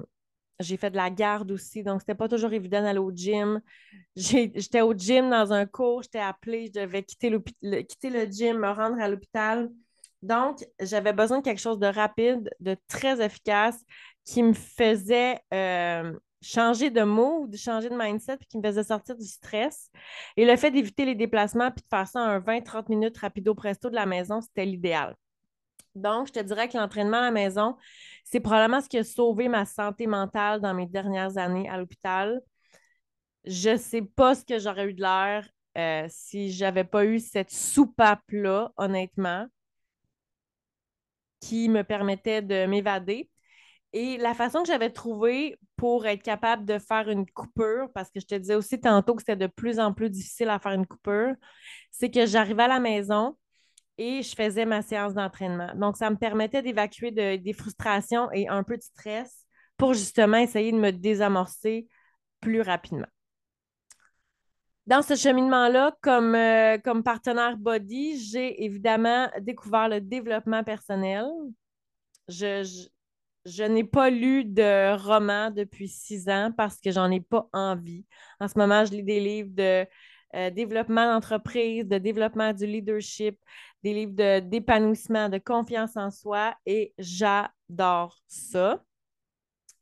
j'ai 0.59 0.77
fait 0.77 0.89
de 0.89 0.95
la 0.95 1.11
garde 1.11 1.51
aussi, 1.51 1.83
donc 1.83 2.01
c'était 2.01 2.15
pas 2.15 2.27
toujours 2.27 2.51
évident 2.51 2.81
d'aller 2.81 2.99
au 2.99 3.11
gym. 3.11 3.61
J'étais 4.15 4.81
au 4.81 4.93
gym 4.93 5.29
dans 5.29 5.53
un 5.53 5.67
cours, 5.67 6.01
j'étais 6.01 6.19
appelée, 6.19 6.71
je 6.73 6.81
devais 6.81 7.03
quitter 7.03 7.31
quitter 7.87 8.09
le 8.09 8.25
gym, 8.25 8.57
me 8.57 8.71
rendre 8.71 8.99
à 8.99 9.07
l'hôpital. 9.07 9.69
Donc, 10.21 10.65
j'avais 10.79 11.13
besoin 11.13 11.39
de 11.39 11.43
quelque 11.43 11.61
chose 11.61 11.79
de 11.79 11.87
rapide, 11.87 12.49
de 12.59 12.75
très 12.87 13.23
efficace, 13.23 13.79
qui 14.25 14.43
me 14.43 14.53
faisait 14.53 15.39
euh, 15.53 16.13
changer 16.41 16.89
de 16.89 17.03
mood, 17.03 17.55
changer 17.55 17.89
de 17.89 17.95
mindset, 17.95 18.37
puis 18.37 18.47
qui 18.47 18.57
me 18.57 18.63
faisait 18.63 18.83
sortir 18.83 19.15
du 19.15 19.25
stress. 19.25 19.89
Et 20.35 20.45
le 20.45 20.55
fait 20.55 20.71
d'éviter 20.71 21.05
les 21.05 21.15
déplacements, 21.15 21.71
puis 21.71 21.83
de 21.83 21.87
faire 21.89 22.07
ça 22.07 22.19
en 22.19 22.39
20-30 22.39 22.89
minutes 22.89 23.17
rapido 23.17 23.53
presto 23.55 23.89
de 23.89 23.95
la 23.95 24.05
maison, 24.05 24.41
c'était 24.41 24.65
l'idéal. 24.65 25.15
Donc, 25.95 26.27
je 26.27 26.33
te 26.33 26.39
dirais 26.39 26.67
que 26.67 26.77
l'entraînement 26.77 27.17
à 27.17 27.21
la 27.21 27.31
maison, 27.31 27.75
c'est 28.23 28.39
probablement 28.39 28.81
ce 28.81 28.89
qui 28.89 28.97
a 28.97 29.03
sauvé 29.03 29.47
ma 29.47 29.65
santé 29.65 30.07
mentale 30.07 30.61
dans 30.61 30.73
mes 30.73 30.85
dernières 30.85 31.37
années 31.37 31.69
à 31.69 31.77
l'hôpital. 31.77 32.41
Je 33.45 33.71
ne 33.71 33.77
sais 33.77 34.01
pas 34.01 34.35
ce 34.35 34.45
que 34.45 34.59
j'aurais 34.59 34.89
eu 34.89 34.93
de 34.93 35.01
l'air 35.01 35.47
euh, 35.77 36.07
si 36.09 36.51
je 36.51 36.65
n'avais 36.65 36.83
pas 36.83 37.05
eu 37.05 37.19
cette 37.19 37.51
soupape-là, 37.51 38.71
honnêtement, 38.77 39.47
qui 41.39 41.69
me 41.69 41.83
permettait 41.83 42.41
de 42.41 42.65
m'évader. 42.65 43.29
Et 43.93 44.17
la 44.17 44.33
façon 44.33 44.61
que 44.61 44.67
j'avais 44.67 44.89
trouvée 44.89 45.57
pour 45.75 46.05
être 46.05 46.21
capable 46.21 46.65
de 46.65 46.77
faire 46.77 47.09
une 47.09 47.25
coupure, 47.25 47.87
parce 47.93 48.09
que 48.09 48.19
je 48.19 48.25
te 48.25 48.35
disais 48.35 48.55
aussi 48.55 48.79
tantôt 48.79 49.15
que 49.15 49.21
c'était 49.21 49.35
de 49.35 49.47
plus 49.47 49.79
en 49.79 49.93
plus 49.93 50.09
difficile 50.09 50.49
à 50.49 50.59
faire 50.59 50.73
une 50.73 50.85
coupure, 50.85 51.35
c'est 51.91 52.11
que 52.11 52.25
j'arrivais 52.25 52.63
à 52.63 52.67
la 52.67 52.79
maison, 52.79 53.37
et 53.97 54.21
je 54.21 54.35
faisais 54.35 54.65
ma 54.65 54.81
séance 54.81 55.13
d'entraînement. 55.13 55.73
Donc, 55.75 55.97
ça 55.97 56.09
me 56.09 56.17
permettait 56.17 56.61
d'évacuer 56.61 57.11
des 57.11 57.53
frustrations 57.53 58.31
et 58.31 58.47
un 58.47 58.63
peu 58.63 58.77
de 58.77 58.83
stress 58.83 59.45
pour 59.77 59.93
justement 59.93 60.37
essayer 60.37 60.71
de 60.71 60.77
me 60.77 60.91
désamorcer 60.91 61.87
plus 62.39 62.61
rapidement. 62.61 63.07
Dans 64.87 65.01
ce 65.01 65.15
cheminement-là, 65.15 65.97
comme, 66.01 66.33
euh, 66.33 66.77
comme 66.77 67.03
partenaire 67.03 67.57
body, 67.57 68.17
j'ai 68.31 68.63
évidemment 68.63 69.29
découvert 69.41 69.89
le 69.89 69.99
développement 69.99 70.63
personnel. 70.63 71.25
Je, 72.29 72.63
je, 73.45 73.63
n'ai 73.63 73.83
pas 73.83 74.09
lu 74.09 74.45
de 74.45 74.95
roman 74.95 75.51
depuis 75.51 75.89
six 75.89 76.29
ans 76.29 76.53
parce 76.55 76.79
que 76.79 76.91
j'en 76.91 77.11
ai 77.11 77.19
pas 77.19 77.49
envie. 77.51 78.05
En 78.39 78.47
ce 78.47 78.57
moment, 78.57 78.85
je 78.85 78.91
lis 78.91 79.03
des 79.03 79.19
livres 79.19 79.51
de 79.51 79.85
euh, 80.35 80.51
développement 80.51 81.13
d'entreprise, 81.13 81.85
de 81.85 81.97
développement 81.97 82.53
du 82.53 82.65
leadership, 82.65 83.37
des 83.83 83.93
livres 83.93 84.39
d'épanouissement, 84.39 85.27
de, 85.27 85.37
confiance 85.37 85.97
en 85.97 86.11
soi 86.11 86.55
et 86.65 86.93
j'adore 86.97 88.17
ça. 88.27 88.81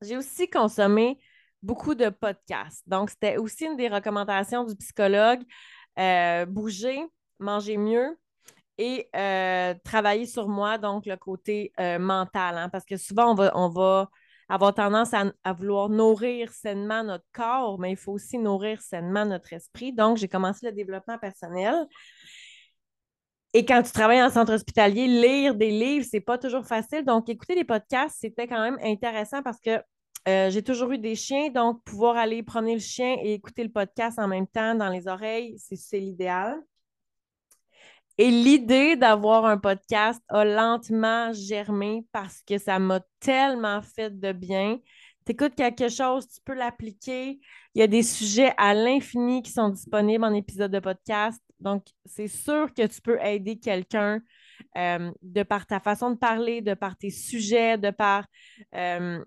J'ai 0.02 0.18
aussi 0.18 0.50
consommé 0.50 1.20
beaucoup 1.66 1.96
de 1.96 2.10
podcasts. 2.10 2.84
Donc, 2.88 3.10
c'était 3.10 3.38
aussi 3.38 3.66
une 3.66 3.76
des 3.76 3.88
recommandations 3.88 4.64
du 4.64 4.76
psychologue. 4.76 5.42
Euh, 5.98 6.46
bouger, 6.46 7.02
manger 7.40 7.78
mieux 7.78 8.18
et 8.78 9.10
euh, 9.16 9.74
travailler 9.86 10.26
sur 10.26 10.50
moi, 10.50 10.78
donc 10.78 11.06
le 11.06 11.16
côté 11.16 11.72
euh, 11.80 11.98
mental. 12.00 12.58
Hein, 12.58 12.70
parce 12.70 12.86
que 12.86 12.98
souvent, 12.98 13.34
on 13.56 13.70
va, 13.70 14.10
avoir 14.50 14.74
tendance 14.74 15.12
à, 15.14 15.54
vouloir 15.54 15.90
nourrir 15.90 16.52
sainement 16.52 17.04
notre 17.04 17.26
corps, 17.32 17.80
mais 17.80 17.92
il 17.92 17.98
faut 17.98 18.12
aussi 18.12 18.38
nourrir 18.38 18.82
sainement 18.82 19.26
notre 19.26 19.54
esprit. 19.54 19.94
Donc, 19.94 20.18
j'ai 20.18 20.28
commencé 20.28 20.66
le 20.66 20.74
développement 20.74 21.18
personnel. 21.18 21.88
Et 23.54 23.66
quand 23.66 23.82
tu 23.84 23.92
travailles 23.94 24.22
en 24.22 24.30
centre 24.30 24.54
hospitalier, 24.54 25.08
lire 25.08 25.56
des 25.56 25.72
livres, 25.72 26.06
c'est 26.10 26.20
pas 26.20 26.38
toujours 26.38 26.66
facile. 26.66 27.06
Donc, 27.06 27.30
écouter 27.30 27.56
des 27.56 27.64
podcasts, 27.64 28.18
c'était 28.20 28.48
quand 28.48 28.62
même 28.62 28.78
intéressant 28.84 29.42
parce 29.42 29.62
que 29.62 29.82
euh, 30.28 30.50
j'ai 30.50 30.64
toujours 30.64 30.92
eu 30.92 30.98
des 30.98 31.16
chiens, 31.16 31.50
donc 31.50 31.84
pouvoir 31.84 32.18
aller 32.18 32.42
promener 32.44 32.74
le 32.74 32.80
chien 32.80 33.16
et 33.22 33.34
écouter 33.34 33.64
le 33.64 33.72
podcast 33.72 34.18
en 34.20 34.28
même 34.28 34.48
temps 34.48 34.76
dans 34.76 34.90
les 34.90 35.08
oreilles, 35.08 35.58
c'est 35.60 36.00
l'idéal. 36.00 36.62
Et 38.18 38.32
l'idée 38.32 38.96
d'avoir 38.96 39.46
un 39.46 39.58
podcast 39.58 40.22
a 40.30 40.46
lentement 40.46 41.34
germé 41.34 42.06
parce 42.14 42.42
que 42.44 42.58
ça 42.58 42.80
m'a 42.80 43.02
tellement 43.20 43.82
fait 43.82 44.10
de 44.10 44.32
bien. 44.32 44.80
Tu 45.26 45.34
écoutes 45.34 45.56
quelque 45.56 45.90
chose, 45.90 46.28
tu 46.28 46.40
peux 46.46 46.54
l'appliquer. 46.54 47.40
Il 47.74 47.80
y 47.80 47.82
a 47.82 47.88
des 47.88 48.04
sujets 48.04 48.54
à 48.58 48.74
l'infini 48.74 49.42
qui 49.42 49.52
sont 49.52 49.70
disponibles 49.70 50.24
en 50.24 50.34
épisode 50.34 50.72
de 50.72 50.80
podcast. 50.80 51.42
Donc, 51.60 51.84
c'est 52.06 52.28
sûr 52.30 52.74
que 52.74 52.88
tu 52.88 53.02
peux 53.02 53.20
aider 53.22 53.60
quelqu'un 53.60 54.22
euh, 54.78 55.12
de 55.22 55.44
par 55.44 55.66
ta 55.66 55.80
façon 55.80 56.12
de 56.12 56.16
parler, 56.16 56.62
de 56.62 56.74
par 56.74 56.96
tes 56.98 57.10
sujets, 57.10 57.78
de 57.78 57.92
par, 57.92 58.26
euh, 58.76 59.24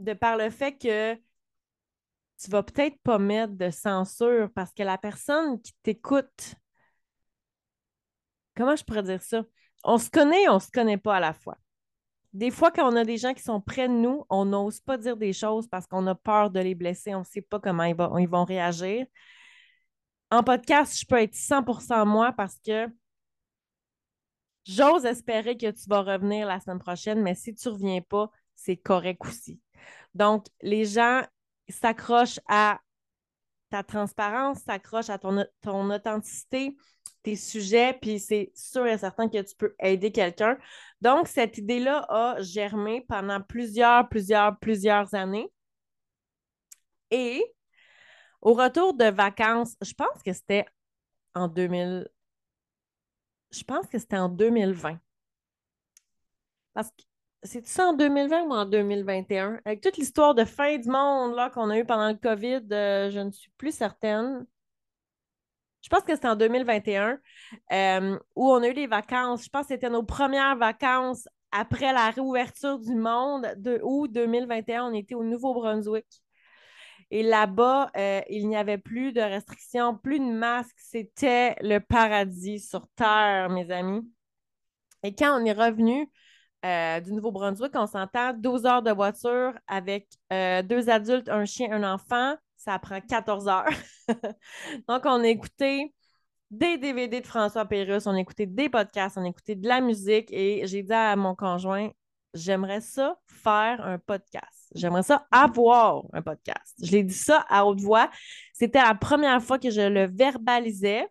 de 0.00 0.12
par 0.12 0.36
le 0.36 0.50
fait 0.50 0.76
que 0.76 1.14
tu 1.14 2.50
vas 2.50 2.62
peut-être 2.62 2.98
pas 3.02 3.18
mettre 3.18 3.54
de 3.54 3.70
censure 3.70 4.50
parce 4.54 4.72
que 4.72 4.82
la 4.82 4.98
personne 4.98 5.60
qui 5.60 5.72
t'écoute, 5.82 6.54
comment 8.56 8.76
je 8.76 8.84
pourrais 8.84 9.02
dire 9.02 9.22
ça? 9.22 9.44
On 9.84 9.98
se 9.98 10.10
connaît, 10.10 10.48
on 10.48 10.60
se 10.60 10.70
connaît 10.70 10.98
pas 10.98 11.16
à 11.16 11.20
la 11.20 11.32
fois. 11.32 11.58
Des 12.32 12.50
fois, 12.50 12.70
quand 12.70 12.92
on 12.92 12.96
a 12.96 13.04
des 13.04 13.16
gens 13.16 13.34
qui 13.34 13.42
sont 13.42 13.60
près 13.60 13.88
de 13.88 13.94
nous, 13.94 14.24
on 14.28 14.44
n'ose 14.44 14.80
pas 14.80 14.98
dire 14.98 15.16
des 15.16 15.32
choses 15.32 15.66
parce 15.66 15.86
qu'on 15.86 16.06
a 16.06 16.14
peur 16.14 16.50
de 16.50 16.60
les 16.60 16.74
blesser, 16.74 17.14
on 17.14 17.20
ne 17.20 17.24
sait 17.24 17.42
pas 17.42 17.58
comment 17.58 17.84
ils 17.84 18.28
vont 18.28 18.44
réagir 18.44 19.06
en 20.30 20.42
podcast, 20.42 20.98
je 20.98 21.06
peux 21.06 21.20
être 21.20 21.34
100% 21.34 22.04
moi 22.04 22.32
parce 22.32 22.56
que 22.64 22.86
j'ose 24.64 25.04
espérer 25.06 25.56
que 25.56 25.70
tu 25.70 25.88
vas 25.88 26.02
revenir 26.02 26.46
la 26.46 26.60
semaine 26.60 26.78
prochaine, 26.78 27.22
mais 27.22 27.34
si 27.34 27.54
tu 27.54 27.68
ne 27.68 27.72
reviens 27.72 28.00
pas, 28.02 28.30
c'est 28.54 28.76
correct 28.76 29.24
aussi. 29.24 29.60
Donc, 30.18 30.46
les 30.62 30.84
gens 30.84 31.22
s'accrochent 31.68 32.40
à 32.48 32.80
ta 33.70 33.84
transparence, 33.84 34.58
s'accrochent 34.62 35.10
à 35.10 35.18
ton, 35.18 35.46
ton 35.60 35.88
authenticité, 35.90 36.76
tes 37.22 37.36
sujets, 37.36 37.96
puis 38.02 38.18
c'est 38.18 38.50
sûr 38.52 38.84
et 38.84 38.98
certain 38.98 39.28
que 39.28 39.40
tu 39.40 39.54
peux 39.54 39.76
aider 39.78 40.10
quelqu'un. 40.10 40.58
Donc, 41.00 41.28
cette 41.28 41.56
idée-là 41.58 42.04
a 42.08 42.42
germé 42.42 43.02
pendant 43.02 43.40
plusieurs, 43.40 44.08
plusieurs, 44.08 44.58
plusieurs 44.58 45.14
années. 45.14 45.52
Et 47.12 47.44
au 48.40 48.54
retour 48.54 48.94
de 48.94 49.04
vacances, 49.04 49.76
je 49.80 49.94
pense 49.94 50.20
que 50.24 50.32
c'était 50.32 50.66
en 51.34 51.46
2000. 51.46 52.08
Je 53.52 53.62
pense 53.62 53.86
que 53.86 54.00
c'était 54.00 54.18
en 54.18 54.28
2020. 54.28 54.98
Parce 56.74 56.90
que 56.90 57.07
c'est 57.42 57.66
ça 57.66 57.86
en 57.88 57.92
2020 57.92 58.42
ou 58.42 58.52
en 58.52 58.64
2021? 58.64 59.60
Avec 59.64 59.80
toute 59.80 59.96
l'histoire 59.96 60.34
de 60.34 60.44
fin 60.44 60.76
du 60.76 60.88
monde 60.88 61.34
là, 61.34 61.50
qu'on 61.50 61.70
a 61.70 61.78
eu 61.78 61.84
pendant 61.84 62.08
le 62.08 62.16
COVID, 62.16 62.66
euh, 62.72 63.10
je 63.10 63.20
ne 63.20 63.30
suis 63.30 63.50
plus 63.56 63.74
certaine. 63.74 64.46
Je 65.82 65.88
pense 65.88 66.02
que 66.02 66.14
c'était 66.14 66.28
en 66.28 66.36
2021 66.36 67.18
euh, 67.72 68.18
où 68.34 68.50
on 68.50 68.62
a 68.62 68.68
eu 68.68 68.74
des 68.74 68.86
vacances. 68.86 69.44
Je 69.44 69.48
pense 69.48 69.62
que 69.62 69.74
c'était 69.74 69.90
nos 69.90 70.02
premières 70.02 70.56
vacances 70.56 71.28
après 71.52 71.92
la 71.92 72.10
réouverture 72.10 72.78
du 72.78 72.94
monde 72.94 73.46
de 73.56 73.80
août 73.82 74.10
2021. 74.12 74.86
On 74.86 74.94
était 74.94 75.14
au 75.14 75.22
Nouveau-Brunswick. 75.22 76.06
Et 77.10 77.22
là-bas, 77.22 77.90
euh, 77.96 78.20
il 78.28 78.48
n'y 78.48 78.56
avait 78.56 78.76
plus 78.76 79.12
de 79.12 79.20
restrictions, 79.20 79.96
plus 79.96 80.18
de 80.18 80.24
masques. 80.24 80.76
C'était 80.76 81.56
le 81.62 81.78
paradis 81.78 82.60
sur 82.60 82.86
Terre, 82.96 83.48
mes 83.48 83.70
amis. 83.70 84.02
Et 85.02 85.14
quand 85.14 85.40
on 85.40 85.44
est 85.44 85.52
revenu 85.52 86.10
euh, 86.64 87.00
du 87.00 87.12
Nouveau-Brunswick, 87.12 87.72
on 87.74 87.86
s'entend 87.86 88.32
12 88.32 88.66
heures 88.66 88.82
de 88.82 88.90
voiture 88.90 89.52
avec 89.66 90.08
euh, 90.32 90.62
deux 90.62 90.90
adultes, 90.90 91.28
un 91.28 91.44
chien, 91.44 91.72
un 91.72 91.94
enfant. 91.94 92.36
Ça 92.56 92.78
prend 92.78 93.00
14 93.00 93.48
heures. 93.48 93.68
Donc, 94.88 95.02
on 95.04 95.22
a 95.22 95.28
écouté 95.28 95.94
des 96.50 96.78
DVD 96.78 97.20
de 97.20 97.26
François 97.26 97.66
Pérusse, 97.66 98.06
on 98.06 98.14
a 98.14 98.20
écouté 98.20 98.46
des 98.46 98.68
podcasts, 98.68 99.18
on 99.18 99.24
a 99.24 99.28
écouté 99.28 99.54
de 99.54 99.68
la 99.68 99.80
musique 99.80 100.32
et 100.32 100.66
j'ai 100.66 100.82
dit 100.82 100.92
à 100.92 101.14
mon 101.14 101.34
conjoint, 101.34 101.90
j'aimerais 102.34 102.80
ça 102.80 103.18
faire 103.26 103.84
un 103.84 103.98
podcast. 103.98 104.72
J'aimerais 104.74 105.02
ça 105.02 105.26
avoir 105.30 106.04
un 106.12 106.22
podcast. 106.22 106.74
Je 106.82 106.90
l'ai 106.92 107.02
dit 107.02 107.14
ça 107.14 107.44
à 107.48 107.64
haute 107.66 107.80
voix. 107.80 108.10
C'était 108.52 108.82
la 108.82 108.94
première 108.94 109.42
fois 109.42 109.58
que 109.58 109.70
je 109.70 109.80
le 109.80 110.06
verbalisais. 110.06 111.06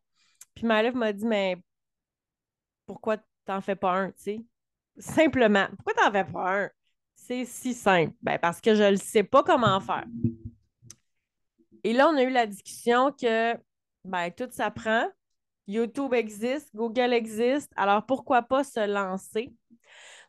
Puis 0.56 0.66
ma 0.66 0.82
lèvre 0.82 0.98
m'a 0.98 1.14
dit, 1.14 1.26
mais 1.26 1.58
pourquoi 2.86 3.18
t'en 3.46 3.62
fais 3.62 3.76
pas 3.76 3.94
un, 3.94 4.08
tu 4.12 4.16
sais? 4.18 4.46
Simplement, 4.98 5.68
pourquoi 5.76 5.94
t'en 5.94 6.12
fais 6.12 6.26
pas 6.26 6.64
un? 6.64 6.70
C'est 7.16 7.46
si 7.46 7.74
simple. 7.74 8.14
Ben, 8.22 8.40
parce 8.40 8.62
que 8.62 8.74
je 8.74 8.84
ne 8.84 8.96
sais 8.96 9.24
pas 9.24 9.44
comment 9.44 9.80
faire. 9.80 10.06
Et 11.84 11.94
là, 11.94 12.10
on 12.10 12.18
a 12.18 12.24
eu 12.24 12.30
la 12.30 12.48
discussion 12.48 13.12
que 13.12 13.54
ben, 14.06 14.32
tout 14.32 14.50
s'apprend. 14.52 15.08
YouTube 15.68 16.14
existe, 16.14 16.74
Google 16.74 17.14
existe, 17.14 17.72
alors 17.76 18.06
pourquoi 18.06 18.42
pas 18.42 18.64
se 18.64 18.88
lancer? 18.88 19.54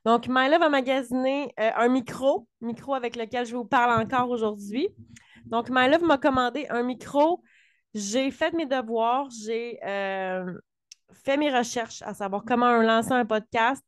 Donc, 0.04 0.26
Myla 0.28 0.58
va 0.58 0.68
magasiner 0.68 1.52
euh, 1.60 1.70
un 1.76 1.88
micro, 1.88 2.48
micro 2.60 2.94
avec 2.94 3.14
lequel 3.14 3.46
je 3.46 3.54
vous 3.54 3.64
parle 3.64 4.00
encore 4.00 4.30
aujourd'hui. 4.30 4.88
Donc, 5.46 5.68
Myla 5.70 5.98
m'a 5.98 6.18
commandé 6.18 6.66
un 6.70 6.82
micro. 6.82 7.42
J'ai 7.94 8.30
fait 8.30 8.52
mes 8.52 8.66
devoirs, 8.66 9.28
j'ai 9.30 9.78
euh, 9.84 10.52
fait 11.12 11.36
mes 11.36 11.56
recherches 11.56 12.02
à 12.02 12.14
savoir 12.14 12.42
comment 12.44 12.76
lancer 12.82 13.12
un 13.12 13.24
podcast. 13.24 13.84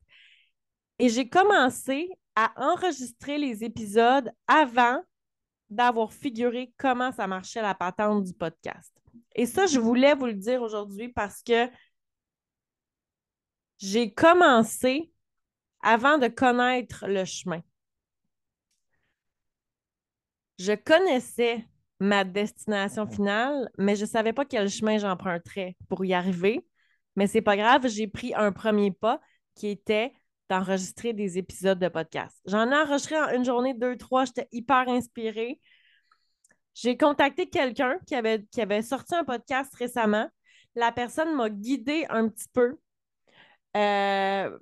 Et 1.01 1.09
j'ai 1.09 1.31
commencé 1.31 2.11
à 2.37 2.53
enregistrer 2.57 3.39
les 3.39 3.65
épisodes 3.65 4.31
avant 4.47 5.03
d'avoir 5.71 6.13
figuré 6.13 6.75
comment 6.77 7.11
ça 7.11 7.27
marchait 7.27 7.63
la 7.63 7.75
patente 7.75 8.25
du 8.25 8.35
podcast. 8.35 8.93
Et 9.35 9.47
ça, 9.47 9.65
je 9.65 9.81
voulais 9.81 10.15
vous 10.15 10.27
le 10.27 10.35
dire 10.35 10.61
aujourd'hui 10.61 11.09
parce 11.09 11.43
que 11.43 11.71
j'ai 13.79 14.13
commencé 14.13 15.11
avant 15.81 16.19
de 16.19 16.29
connaître 16.29 17.07
le 17.09 17.25
chemin. 17.25 17.63
Je 20.59 20.75
connaissais 20.75 21.65
ma 21.99 22.25
destination 22.25 23.07
finale, 23.07 23.71
mais 23.79 23.97
je 23.97 24.03
ne 24.03 24.11
savais 24.11 24.35
pas 24.35 24.45
quel 24.45 24.69
chemin 24.69 24.99
j'emprunterais 24.99 25.79
pour 25.89 26.05
y 26.05 26.13
arriver. 26.13 26.67
Mais 27.17 27.27
c'est 27.27 27.41
pas 27.41 27.57
grave, 27.57 27.89
j'ai 27.89 28.07
pris 28.07 28.35
un 28.35 28.53
premier 28.53 28.91
pas 28.91 29.19
qui 29.55 29.69
était 29.69 30.13
d'enregistrer 30.51 31.13
des 31.13 31.39
épisodes 31.39 31.79
de 31.79 31.89
podcast. 31.89 32.37
J'en 32.45 32.71
ai 32.71 32.75
enregistré 32.75 33.17
en 33.17 33.31
une 33.31 33.45
journée, 33.45 33.73
deux, 33.73 33.97
trois, 33.97 34.25
j'étais 34.25 34.49
hyper 34.51 34.89
inspirée. 34.89 35.61
J'ai 36.75 36.97
contacté 36.97 37.49
quelqu'un 37.49 37.99
qui 38.07 38.17
avait, 38.17 38.45
qui 38.51 38.61
avait 38.61 38.83
sorti 38.83 39.15
un 39.15 39.25
podcast 39.25 39.73
récemment. 39.77 40.29
La 40.75 40.91
personne 40.91 41.35
m'a 41.37 41.49
guidée 41.51 42.05
un 42.11 42.29
petit 42.29 42.49
peu. 42.53 42.77
Euh, 43.77 44.59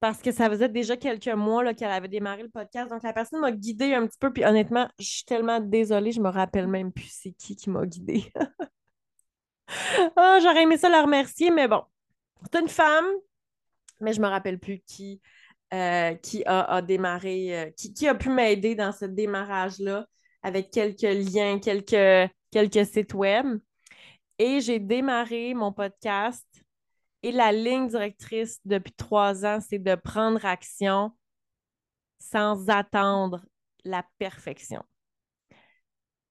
parce 0.00 0.20
que 0.20 0.32
ça 0.32 0.50
faisait 0.50 0.68
déjà 0.68 0.96
quelques 0.96 1.28
mois 1.28 1.72
qu'elle 1.72 1.92
avait 1.92 2.08
démarré 2.08 2.42
le 2.42 2.50
podcast. 2.50 2.90
Donc, 2.90 3.04
la 3.04 3.12
personne 3.12 3.40
m'a 3.40 3.52
guidée 3.52 3.94
un 3.94 4.06
petit 4.06 4.18
peu. 4.18 4.32
Puis 4.32 4.44
honnêtement, 4.44 4.88
je 4.98 5.04
suis 5.04 5.24
tellement 5.24 5.60
désolée, 5.60 6.10
je 6.10 6.20
me 6.20 6.28
rappelle 6.28 6.66
même 6.66 6.92
plus 6.92 7.08
c'est 7.10 7.32
qui 7.32 7.54
qui 7.54 7.70
m'a 7.70 7.86
guidée. 7.86 8.32
oh, 10.16 10.38
j'aurais 10.42 10.64
aimé 10.64 10.76
ça 10.76 10.88
la 10.88 11.02
remercier, 11.02 11.50
mais 11.52 11.68
bon. 11.68 11.82
C'est 12.42 12.60
une 12.60 12.68
femme, 12.68 13.06
mais 14.04 14.12
je 14.12 14.20
me 14.20 14.28
rappelle 14.28 14.58
plus 14.58 14.80
qui, 14.86 15.20
euh, 15.72 16.14
qui 16.14 16.44
a, 16.46 16.82
démarré, 16.82 17.58
euh, 17.58 17.70
qui, 17.72 17.92
qui, 17.92 18.06
a 18.06 18.14
pu 18.14 18.28
m'aider 18.28 18.74
dans 18.74 18.92
ce 18.92 19.06
démarrage-là 19.06 20.06
avec 20.42 20.70
quelques 20.70 21.02
liens, 21.02 21.58
quelques, 21.58 22.30
quelques 22.50 22.86
sites 22.86 23.14
web. 23.14 23.58
Et 24.38 24.60
j'ai 24.60 24.78
démarré 24.78 25.54
mon 25.54 25.72
podcast 25.72 26.46
et 27.22 27.32
la 27.32 27.52
ligne 27.52 27.88
directrice 27.88 28.60
depuis 28.64 28.92
trois 28.92 29.46
ans, 29.46 29.58
c'est 29.60 29.78
de 29.78 29.94
prendre 29.94 30.44
action 30.44 31.10
sans 32.18 32.68
attendre 32.68 33.44
la 33.84 34.04
perfection. 34.18 34.82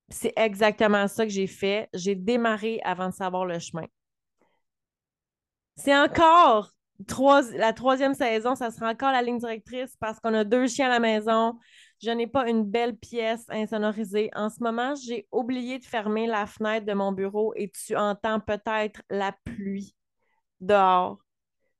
C'est 0.10 0.34
exactement 0.36 1.08
ça 1.08 1.26
que 1.26 1.32
j'ai 1.32 1.48
fait. 1.48 1.90
J'ai 1.94 2.14
démarré 2.14 2.80
avant 2.84 3.10
de 3.10 3.14
savoir 3.14 3.46
le 3.46 3.58
chemin. 3.58 3.88
C'est 5.76 5.98
encore 5.98 6.72
la 7.00 7.74
troisième 7.74 8.14
saison, 8.14 8.56
ça 8.56 8.72
sera 8.72 8.92
encore 8.92 9.12
la 9.12 9.22
ligne 9.22 9.40
directrice 9.40 9.96
parce 10.00 10.20
qu'on 10.20 10.34
a 10.34 10.44
deux 10.44 10.68
chiens 10.68 10.88
à 10.88 10.90
la 10.90 11.00
maison. 11.00 11.58
Je 12.02 12.12
n'ai 12.12 12.28
pas 12.28 12.50
une 12.50 12.66
belle 12.66 12.96
pièce 12.96 13.46
insonorisée. 13.50 14.30
En 14.36 14.50
ce 14.50 14.62
moment, 14.62 14.94
j'ai 14.96 15.28
oublié 15.32 15.80
de 15.80 15.86
fermer 15.86 16.28
la 16.28 16.46
fenêtre 16.46 16.86
de 16.86 16.94
mon 16.94 17.12
bureau 17.12 17.54
et 17.56 17.70
tu 17.70 17.96
entends 17.96 18.40
peut-être 18.40 19.02
la 19.10 19.34
pluie 19.46 19.96
dehors. 20.60 21.20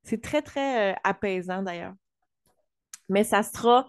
C'est 0.02 0.22
très, 0.22 0.42
très 0.42 0.92
euh, 0.92 0.96
apaisant 1.04 1.62
d'ailleurs. 1.62 1.94
Mais 3.08 3.24
ça 3.24 3.42
sera 3.42 3.86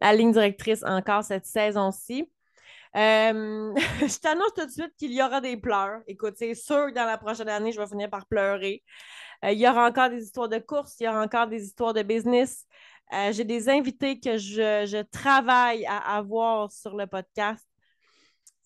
la 0.00 0.12
ligne 0.14 0.32
directrice 0.32 0.82
encore 0.84 1.24
cette 1.24 1.46
saison-ci. 1.46 2.30
Euh, 2.96 3.74
je 4.00 4.18
t'annonce 4.20 4.54
tout 4.54 4.66
de 4.66 4.70
suite 4.70 4.94
qu'il 4.96 5.12
y 5.12 5.22
aura 5.22 5.40
des 5.40 5.56
pleurs. 5.56 6.00
Écoute, 6.06 6.34
c'est 6.36 6.54
sûr 6.54 6.86
que 6.86 6.94
dans 6.94 7.04
la 7.04 7.18
prochaine 7.18 7.48
année, 7.48 7.72
je 7.72 7.80
vais 7.80 7.86
finir 7.86 8.10
par 8.10 8.26
pleurer. 8.26 8.82
Euh, 9.44 9.52
il 9.52 9.58
y 9.58 9.68
aura 9.68 9.88
encore 9.88 10.10
des 10.10 10.22
histoires 10.22 10.48
de 10.48 10.58
course, 10.58 10.96
il 11.00 11.04
y 11.04 11.08
aura 11.08 11.22
encore 11.22 11.46
des 11.46 11.64
histoires 11.64 11.94
de 11.94 12.02
business. 12.02 12.66
J'ai 13.30 13.44
des 13.44 13.70
invités 13.70 14.20
que 14.20 14.36
je, 14.36 14.84
je, 14.86 15.02
travaille 15.02 15.86
à 15.86 16.16
avoir 16.16 16.70
sur 16.70 16.94
le 16.94 17.06
podcast 17.06 17.66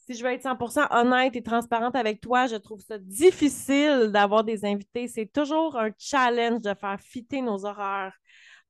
si 0.07 0.15
je 0.15 0.25
veux 0.25 0.33
être 0.33 0.43
100% 0.43 0.89
honnête 0.91 1.37
et 1.37 1.43
transparente 1.43 1.95
avec 1.95 2.21
toi, 2.21 2.47
je 2.47 2.57
trouve 2.57 2.81
ça 2.81 2.99
difficile 2.99 4.11
d'avoir 4.13 4.45
des 4.45 4.65
invités. 4.65 5.07
C'est 5.09 5.27
toujours 5.27 5.79
un 5.79 5.91
challenge 5.99 6.61
de 6.61 6.75
faire 6.75 7.01
fitter 7.01 7.41
nos 7.41 7.65
horaires 7.65 8.15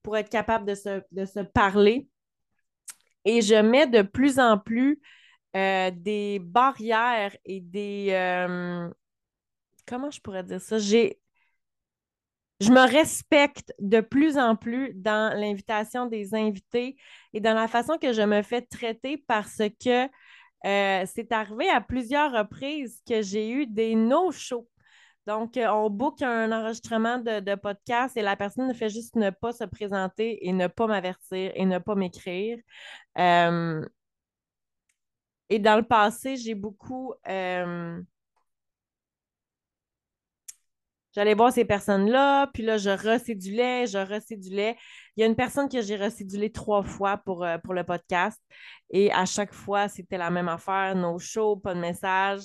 pour 0.02 0.16
être 0.16 0.28
capable 0.28 0.66
de 0.66 0.74
se, 0.74 1.40
parler. 1.40 2.08
Et 3.24 3.40
je 3.40 3.54
mets 3.54 3.86
de 3.86 4.02
plus 4.02 4.38
en 4.38 4.58
plus 4.58 5.00
euh, 5.56 5.90
des 5.94 6.38
barrières 6.40 7.36
et 7.44 7.60
des... 7.60 8.08
Euh, 8.10 8.90
comment 9.86 10.10
je 10.10 10.20
pourrais 10.20 10.42
dire 10.42 10.60
ça? 10.60 10.78
J'ai... 10.78 11.21
Je 12.62 12.70
me 12.70 12.88
respecte 12.88 13.74
de 13.80 14.00
plus 14.00 14.38
en 14.38 14.54
plus 14.54 14.92
dans 14.94 15.36
l'invitation 15.36 16.06
des 16.06 16.32
invités 16.32 16.96
et 17.32 17.40
dans 17.40 17.54
la 17.54 17.66
façon 17.66 17.98
que 17.98 18.12
je 18.12 18.22
me 18.22 18.42
fais 18.42 18.62
traiter 18.62 19.16
parce 19.26 19.62
que 19.82 20.04
euh, 20.64 21.04
c'est 21.12 21.32
arrivé 21.32 21.68
à 21.68 21.80
plusieurs 21.80 22.30
reprises 22.30 23.02
que 23.08 23.20
j'ai 23.20 23.50
eu 23.50 23.66
des 23.66 23.96
no-shows. 23.96 24.68
Donc, 25.26 25.56
euh, 25.56 25.66
on 25.70 25.90
book 25.90 26.22
un 26.22 26.52
enregistrement 26.52 27.18
de, 27.18 27.54
podcast 27.56 28.16
et 28.16 28.22
la 28.22 28.36
personne 28.36 28.68
ne 28.68 28.74
fait 28.74 28.90
juste 28.90 29.16
ne 29.16 29.30
pas 29.30 29.52
se 29.52 29.64
présenter 29.64 30.46
et 30.46 30.52
ne 30.52 30.68
pas 30.68 30.86
m'avertir 30.86 31.50
et 31.56 31.66
ne 31.66 31.78
pas 31.78 31.96
m'écrire. 31.96 32.58
Euh, 33.18 33.84
et 35.48 35.58
dans 35.58 35.76
le 35.76 35.82
passé, 35.82 36.36
j'ai 36.36 36.54
beaucoup 36.54 37.14
J'allais 41.14 41.34
voir 41.34 41.52
ces 41.52 41.66
personnes-là, 41.66 42.46
puis 42.54 42.62
là, 42.62 42.78
je 42.78 42.88
recédulais, 42.88 43.86
je 43.86 43.98
recédulais. 43.98 44.76
Il 45.16 45.20
y 45.20 45.24
a 45.24 45.26
une 45.26 45.36
personne 45.36 45.68
que 45.68 45.82
j'ai 45.82 45.96
recédulée 45.96 46.50
trois 46.50 46.82
fois 46.82 47.18
pour, 47.18 47.44
euh, 47.44 47.58
pour 47.58 47.74
le 47.74 47.84
podcast. 47.84 48.40
Et 48.88 49.12
à 49.12 49.26
chaque 49.26 49.52
fois, 49.52 49.88
c'était 49.88 50.16
la 50.16 50.30
même 50.30 50.48
affaire, 50.48 50.94
no 50.96 51.18
show, 51.18 51.56
pas 51.56 51.74
de 51.74 51.80
message. 51.80 52.40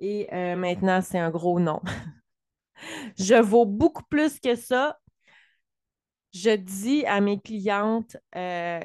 Et 0.00 0.28
euh, 0.32 0.56
maintenant, 0.56 1.00
c'est 1.00 1.18
un 1.18 1.30
gros 1.30 1.60
non. 1.60 1.80
je 3.18 3.36
vaux 3.36 3.66
beaucoup 3.66 4.04
plus 4.10 4.40
que 4.40 4.56
ça. 4.56 4.98
Je 6.34 6.56
dis 6.56 7.06
à 7.06 7.20
mes 7.20 7.40
clientes 7.40 8.16
euh, 8.34 8.80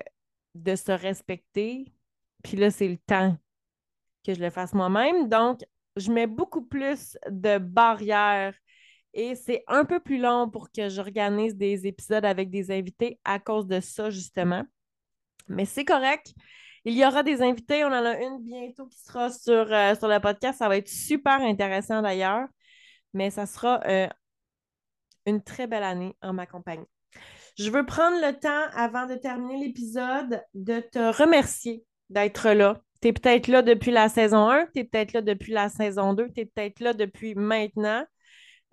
de 0.53 0.75
se 0.75 0.91
respecter. 0.91 1.91
Puis 2.43 2.55
là, 2.57 2.69
c'est 2.69 2.87
le 2.87 2.97
temps 2.97 3.35
que 4.23 4.35
je 4.35 4.39
le 4.39 4.51
fasse 4.51 4.73
moi-même. 4.73 5.27
Donc, 5.27 5.61
je 5.95 6.11
mets 6.11 6.27
beaucoup 6.27 6.63
plus 6.63 7.17
de 7.29 7.57
barrières 7.57 8.53
et 9.13 9.35
c'est 9.35 9.63
un 9.67 9.85
peu 9.85 9.99
plus 9.99 10.17
long 10.17 10.49
pour 10.49 10.71
que 10.71 10.89
j'organise 10.89 11.55
des 11.55 11.85
épisodes 11.87 12.25
avec 12.25 12.49
des 12.49 12.71
invités 12.71 13.19
à 13.23 13.39
cause 13.39 13.67
de 13.67 13.79
ça, 13.79 14.09
justement. 14.09 14.63
Mais 15.47 15.65
c'est 15.65 15.85
correct. 15.85 16.33
Il 16.85 16.93
y 16.93 17.05
aura 17.05 17.23
des 17.23 17.41
invités. 17.41 17.83
On 17.83 17.87
en 17.87 18.05
a 18.05 18.19
une 18.19 18.43
bientôt 18.43 18.87
qui 18.87 18.99
sera 18.99 19.29
sur, 19.29 19.71
euh, 19.71 19.93
le 19.93 20.19
podcast. 20.19 20.59
Ça 20.59 20.67
va 20.67 20.77
être 20.77 20.89
super 20.89 21.41
intéressant 21.41 22.01
d'ailleurs. 22.01 22.47
Mais 23.13 23.29
ça 23.29 23.45
sera 23.45 23.81
euh, 23.85 24.07
une 25.25 25.43
très 25.43 25.67
belle 25.67 25.83
année 25.83 26.15
en 26.21 26.33
ma 26.33 26.45
compagnie. 26.45 26.87
Je 27.57 27.69
veux 27.69 27.85
prendre 27.85 28.17
le 28.17 28.37
temps, 28.39 28.67
avant 28.75 29.05
de 29.05 29.15
terminer 29.15 29.67
l'épisode, 29.67 30.43
de 30.55 30.79
te 30.79 31.21
remercier 31.21 31.85
d'être 32.09 32.49
là. 32.49 32.81
Tu 33.01 33.09
es 33.09 33.13
peut-être 33.13 33.47
là 33.47 33.61
depuis 33.61 33.91
la 33.91 34.09
saison 34.09 34.49
1, 34.49 34.67
tu 34.73 34.79
es 34.79 34.83
peut-être 34.83 35.13
là 35.13 35.21
depuis 35.21 35.51
la 35.51 35.69
saison 35.69 36.13
2, 36.13 36.29
tu 36.33 36.41
es 36.41 36.45
peut-être 36.45 36.79
là 36.79 36.93
depuis 36.93 37.35
maintenant. 37.35 38.03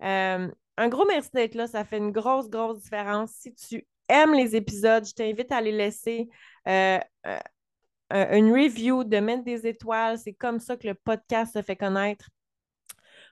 Euh, 0.03 0.49
un 0.77 0.87
gros 0.87 1.05
merci 1.05 1.29
d'être 1.33 1.55
là. 1.55 1.67
Ça 1.67 1.83
fait 1.83 1.97
une 1.97 2.11
grosse, 2.11 2.49
grosse 2.49 2.81
différence. 2.81 3.31
Si 3.31 3.53
tu 3.53 3.85
aimes 4.09 4.33
les 4.33 4.55
épisodes, 4.55 5.05
je 5.05 5.13
t'invite 5.13 5.51
à 5.51 5.61
les 5.61 5.71
laisser 5.71 6.29
euh, 6.67 6.99
euh, 7.25 8.37
une 8.37 8.51
review, 8.51 9.03
de 9.03 9.17
mettre 9.17 9.43
des 9.43 9.67
étoiles. 9.67 10.17
C'est 10.17 10.33
comme 10.33 10.59
ça 10.59 10.77
que 10.77 10.87
le 10.87 10.95
podcast 10.95 11.53
se 11.53 11.61
fait 11.61 11.75
connaître. 11.75 12.29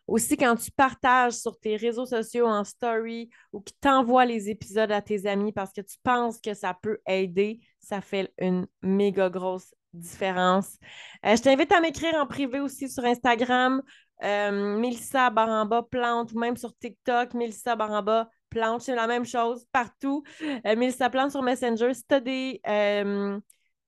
Aussi, 0.07 0.37
quand 0.37 0.55
tu 0.55 0.71
partages 0.71 1.33
sur 1.33 1.59
tes 1.59 1.75
réseaux 1.75 2.07
sociaux 2.07 2.47
en 2.47 2.63
story 2.63 3.29
ou 3.53 3.61
que 3.61 3.71
tu 3.79 3.87
envoies 3.87 4.25
les 4.25 4.49
épisodes 4.49 4.91
à 4.91 5.03
tes 5.03 5.27
amis 5.27 5.51
parce 5.51 5.71
que 5.71 5.81
tu 5.81 5.97
penses 6.01 6.39
que 6.39 6.55
ça 6.55 6.75
peut 6.81 6.97
aider, 7.05 7.59
ça 7.79 8.01
fait 8.01 8.33
une 8.39 8.65
méga 8.81 9.29
grosse 9.29 9.75
différence. 9.93 10.77
je 11.23 11.41
t'invite 11.41 11.71
à 11.71 11.81
m'écrire 11.81 12.15
en 12.15 12.25
privé 12.25 12.59
aussi 12.59 12.89
sur 12.89 13.03
Instagram 13.05 13.81
euh, 14.23 15.29
Baramba 15.31 15.83
Plante, 15.83 16.33
même 16.33 16.57
sur 16.57 16.75
TikTok, 16.77 17.33
Mélissa 17.33 17.75
Baramba 17.75 18.29
Plante, 18.49 18.81
c'est 18.81 18.95
la 18.95 19.07
même 19.07 19.25
chose 19.25 19.65
partout. 19.71 20.23
Euh, 20.41 21.09
Plante 21.11 21.31
sur 21.31 21.41
Messenger. 21.41 21.93
Si 21.93 22.03
tu 22.07 22.15
as 22.15 22.19
des, 22.19 22.61
euh, 22.67 23.39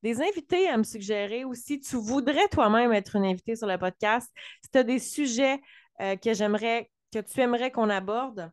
des 0.04 0.22
invités 0.22 0.70
à 0.70 0.78
me 0.78 0.84
suggérer 0.84 1.46
ou 1.46 1.54
si 1.54 1.80
tu 1.80 1.96
voudrais 1.96 2.48
toi-même 2.50 2.94
être 2.94 3.16
une 3.16 3.26
invitée 3.26 3.56
sur 3.56 3.68
le 3.68 3.78
podcast, 3.78 4.32
si 4.64 4.70
tu 4.72 4.78
as 4.78 4.84
des 4.84 5.00
sujets 5.00 5.60
euh, 6.02 6.16
que 6.16 6.34
j'aimerais, 6.34 6.90
que 7.14 7.20
tu 7.20 7.40
aimerais 7.42 7.72
qu'on 7.72 7.90
aborde, 7.90 8.52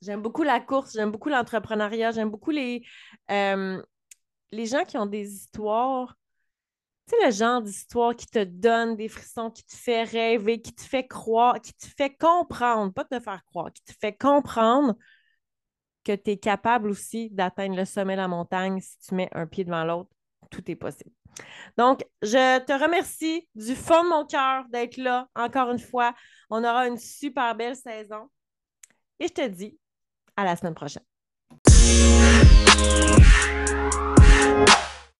J'aime 0.00 0.22
beaucoup 0.22 0.44
la 0.44 0.60
course, 0.60 0.92
j'aime 0.92 1.10
beaucoup 1.10 1.28
l'entrepreneuriat, 1.28 2.12
j'aime 2.12 2.30
beaucoup 2.30 2.52
les, 2.52 2.84
les 3.28 4.66
gens 4.66 4.84
qui 4.84 4.96
ont 4.96 5.06
des 5.06 5.34
histoires 5.34 6.17
tu 7.08 7.16
sais, 7.16 7.26
le 7.26 7.32
genre 7.32 7.62
d'histoire 7.62 8.14
qui 8.14 8.26
te 8.26 8.44
donne 8.44 8.96
des 8.96 9.08
frissons, 9.08 9.50
qui 9.50 9.64
te 9.64 9.74
fait 9.74 10.02
rêver, 10.02 10.60
qui 10.60 10.74
te 10.74 10.82
fait 10.82 11.06
croire, 11.06 11.60
qui 11.60 11.72
te 11.72 11.86
fait 11.86 12.14
comprendre, 12.14 12.92
pas 12.92 13.04
te 13.04 13.18
faire 13.18 13.42
croire, 13.46 13.72
qui 13.72 13.82
te 13.82 13.92
fait 13.98 14.12
comprendre 14.12 14.94
que 16.04 16.14
tu 16.14 16.32
es 16.32 16.36
capable 16.36 16.90
aussi 16.90 17.30
d'atteindre 17.30 17.76
le 17.76 17.84
sommet 17.84 18.14
de 18.14 18.20
la 18.20 18.28
montagne 18.28 18.80
si 18.80 18.98
tu 18.98 19.14
mets 19.14 19.28
un 19.32 19.46
pied 19.46 19.64
devant 19.64 19.84
l'autre. 19.84 20.10
Tout 20.50 20.70
est 20.70 20.76
possible. 20.76 21.10
Donc, 21.76 22.04
je 22.22 22.58
te 22.60 22.72
remercie 22.72 23.48
du 23.54 23.74
fond 23.74 24.02
de 24.04 24.08
mon 24.08 24.26
cœur 24.26 24.64
d'être 24.70 24.96
là 24.96 25.28
encore 25.34 25.70
une 25.70 25.78
fois. 25.78 26.14
On 26.50 26.64
aura 26.64 26.88
une 26.88 26.98
super 26.98 27.54
belle 27.54 27.76
saison. 27.76 28.28
Et 29.20 29.28
je 29.28 29.32
te 29.32 29.46
dis 29.46 29.78
à 30.36 30.44
la 30.44 30.56
semaine 30.56 30.74
prochaine. 30.74 31.04